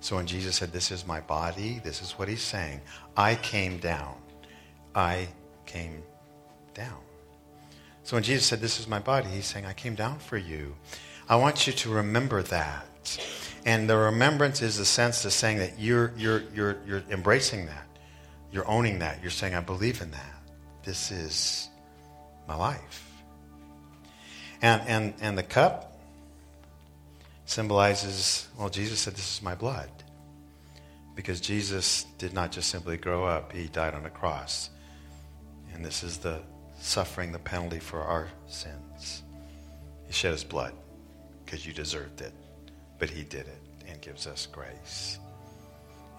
So 0.00 0.16
when 0.16 0.26
Jesus 0.26 0.56
said, 0.56 0.72
This 0.72 0.90
is 0.90 1.06
my 1.06 1.20
body, 1.20 1.80
this 1.84 2.02
is 2.02 2.18
what 2.18 2.26
he's 2.26 2.42
saying. 2.42 2.80
I 3.16 3.36
came 3.36 3.78
down. 3.78 4.16
I 4.92 5.28
came 5.66 6.02
down. 6.74 6.98
So 8.02 8.16
when 8.16 8.24
Jesus 8.24 8.44
said, 8.44 8.60
This 8.60 8.80
is 8.80 8.88
my 8.88 8.98
body, 8.98 9.28
he's 9.28 9.46
saying, 9.46 9.66
I 9.66 9.72
came 9.72 9.94
down 9.94 10.18
for 10.18 10.36
you. 10.36 10.74
I 11.28 11.36
want 11.36 11.68
you 11.68 11.72
to 11.74 11.90
remember 11.90 12.42
that. 12.42 12.88
And 13.64 13.88
the 13.88 13.96
remembrance 13.96 14.60
is 14.60 14.76
the 14.76 14.84
sense 14.84 15.24
of 15.24 15.32
saying 15.32 15.58
that 15.58 15.78
you're, 15.78 16.12
you're, 16.16 16.42
you're, 16.54 16.76
you're 16.86 17.02
embracing 17.10 17.66
that. 17.66 17.86
You're 18.52 18.68
owning 18.68 18.98
that. 18.98 19.22
You're 19.22 19.30
saying, 19.30 19.54
I 19.54 19.60
believe 19.60 20.02
in 20.02 20.10
that. 20.10 20.42
This 20.84 21.10
is 21.10 21.68
my 22.46 22.54
life. 22.56 23.10
And, 24.60 24.82
and, 24.86 25.14
and 25.20 25.38
the 25.38 25.42
cup 25.42 25.98
symbolizes, 27.46 28.48
well, 28.58 28.68
Jesus 28.68 29.00
said, 29.00 29.14
This 29.14 29.36
is 29.36 29.42
my 29.42 29.54
blood. 29.54 29.90
Because 31.14 31.40
Jesus 31.40 32.04
did 32.18 32.32
not 32.32 32.50
just 32.50 32.70
simply 32.70 32.96
grow 32.96 33.24
up, 33.24 33.52
he 33.52 33.68
died 33.68 33.94
on 33.94 34.04
a 34.04 34.10
cross. 34.10 34.70
And 35.72 35.84
this 35.84 36.02
is 36.02 36.18
the 36.18 36.40
suffering, 36.80 37.32
the 37.32 37.38
penalty 37.38 37.78
for 37.78 38.00
our 38.00 38.28
sins. 38.46 39.22
He 40.06 40.12
shed 40.12 40.32
his 40.32 40.44
blood 40.44 40.74
because 41.44 41.66
you 41.66 41.72
deserved 41.72 42.20
it, 42.20 42.32
but 42.98 43.10
he 43.10 43.22
did 43.22 43.46
it 43.46 43.60
and 43.88 44.00
gives 44.00 44.26
us 44.26 44.46
grace. 44.46 45.18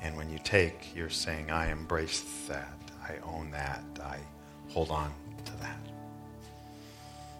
And 0.01 0.15
when 0.17 0.29
you 0.29 0.39
take, 0.43 0.95
you're 0.95 1.09
saying, 1.09 1.51
I 1.51 1.71
embrace 1.71 2.23
that, 2.47 2.77
I 3.01 3.15
own 3.25 3.51
that, 3.51 3.83
I 4.03 4.19
hold 4.69 4.91
on 4.91 5.11
to 5.45 5.51
that. 5.57 5.79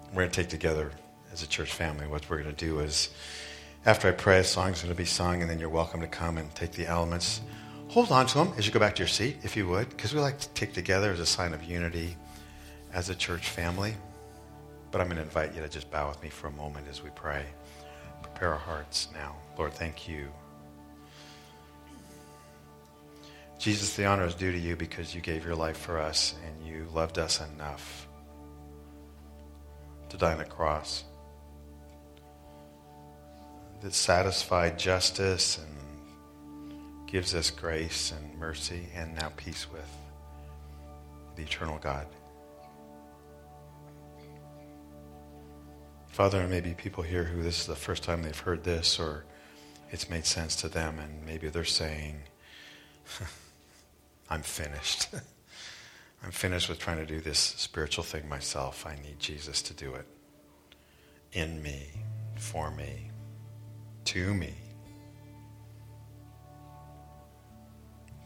We're 0.09 0.21
going 0.21 0.31
to 0.31 0.41
take 0.41 0.49
together 0.49 0.91
as 1.33 1.43
a 1.43 1.47
church 1.47 1.73
family. 1.73 2.07
What 2.07 2.29
we're 2.29 2.41
going 2.41 2.55
to 2.55 2.65
do 2.65 2.79
is, 2.79 3.09
after 3.85 4.07
I 4.07 4.11
pray, 4.11 4.39
a 4.39 4.43
song's 4.43 4.81
going 4.81 4.93
to 4.93 4.97
be 4.97 5.05
sung, 5.05 5.41
and 5.41 5.49
then 5.49 5.59
you're 5.59 5.69
welcome 5.69 6.01
to 6.01 6.07
come 6.07 6.37
and 6.37 6.53
take 6.55 6.71
the 6.71 6.87
elements. 6.87 7.41
Hold 7.89 8.11
on 8.11 8.25
to 8.27 8.37
them 8.37 8.53
as 8.57 8.65
you 8.65 8.71
go 8.71 8.79
back 8.79 8.95
to 8.95 8.99
your 8.99 9.07
seat, 9.07 9.37
if 9.43 9.55
you 9.55 9.67
would, 9.67 9.89
because 9.89 10.13
we 10.13 10.19
like 10.19 10.39
to 10.39 10.49
take 10.49 10.73
together 10.73 11.11
as 11.11 11.19
a 11.19 11.25
sign 11.25 11.53
of 11.53 11.63
unity 11.63 12.15
as 12.93 13.09
a 13.09 13.15
church 13.15 13.49
family. 13.49 13.93
But 14.91 15.01
I'm 15.01 15.07
going 15.07 15.17
to 15.17 15.23
invite 15.23 15.53
you 15.53 15.61
to 15.61 15.69
just 15.69 15.91
bow 15.91 16.07
with 16.07 16.23
me 16.23 16.29
for 16.29 16.47
a 16.47 16.51
moment 16.51 16.87
as 16.89 17.03
we 17.03 17.09
pray. 17.11 17.45
Prepare 18.25 18.53
our 18.53 18.57
hearts 18.57 19.09
now. 19.13 19.35
Lord, 19.57 19.73
thank 19.73 20.07
you. 20.07 20.27
Jesus, 23.59 23.95
the 23.95 24.05
honor 24.05 24.25
is 24.25 24.33
due 24.33 24.51
to 24.51 24.57
you 24.57 24.75
because 24.75 25.13
you 25.13 25.21
gave 25.21 25.45
your 25.45 25.55
life 25.55 25.77
for 25.77 25.99
us 25.99 26.35
and 26.45 26.67
you 26.67 26.87
loved 26.93 27.19
us 27.19 27.39
enough 27.39 28.07
to 30.09 30.17
die 30.17 30.33
on 30.33 30.39
the 30.39 30.45
cross. 30.45 31.03
That 33.81 33.93
satisfied 33.93 34.79
justice 34.79 35.59
and 35.59 36.77
gives 37.07 37.35
us 37.35 37.51
grace 37.51 38.11
and 38.11 38.39
mercy 38.39 38.87
and 38.95 39.15
now 39.15 39.31
peace 39.37 39.71
with 39.71 39.89
the 41.35 41.43
eternal 41.43 41.77
God. 41.77 42.07
Father, 46.15 46.37
there 46.37 46.47
may 46.47 46.61
be 46.61 46.73
people 46.73 47.03
here 47.03 47.25
who 47.25 47.43
this 47.43 47.59
is 47.59 47.65
the 47.65 47.75
first 47.75 48.01
time 48.01 48.23
they've 48.23 48.39
heard 48.39 48.63
this 48.63 49.01
or 49.01 49.25
it's 49.91 50.09
made 50.09 50.25
sense 50.25 50.55
to 50.55 50.69
them, 50.69 50.97
and 50.97 51.25
maybe 51.25 51.49
they're 51.49 51.65
saying, 51.65 52.21
I'm 54.29 54.41
finished. 54.41 55.09
I'm 56.23 56.31
finished 56.31 56.69
with 56.69 56.79
trying 56.79 56.99
to 56.99 57.05
do 57.05 57.19
this 57.19 57.37
spiritual 57.37 58.05
thing 58.05 58.29
myself. 58.29 58.85
I 58.87 58.95
need 59.03 59.19
Jesus 59.19 59.61
to 59.63 59.73
do 59.73 59.93
it 59.95 60.07
in 61.33 61.61
me, 61.61 61.89
for 62.37 62.71
me, 62.71 63.11
to 64.05 64.33
me. 64.33 64.53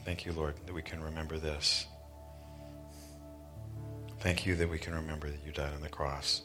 Thank 0.05 0.27
you, 0.27 0.33
Lord, 0.33 0.53
that 0.67 0.73
we 0.75 0.83
can 0.83 1.01
remember 1.01 1.39
this. 1.39 1.87
Thank 4.19 4.45
you 4.45 4.55
that 4.57 4.69
we 4.69 4.77
can 4.77 4.93
remember 4.93 5.27
that 5.27 5.39
you 5.43 5.51
died 5.51 5.73
on 5.73 5.81
the 5.81 5.89
cross 5.89 6.43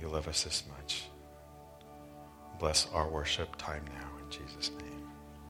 you 0.00 0.08
love 0.08 0.28
us 0.28 0.44
this 0.44 0.64
much. 0.76 1.04
Bless 2.58 2.86
our 2.92 3.08
worship 3.08 3.56
time 3.56 3.84
now 3.94 4.08
in 4.24 4.30
Jesus' 4.30 4.70
name. 4.80 4.89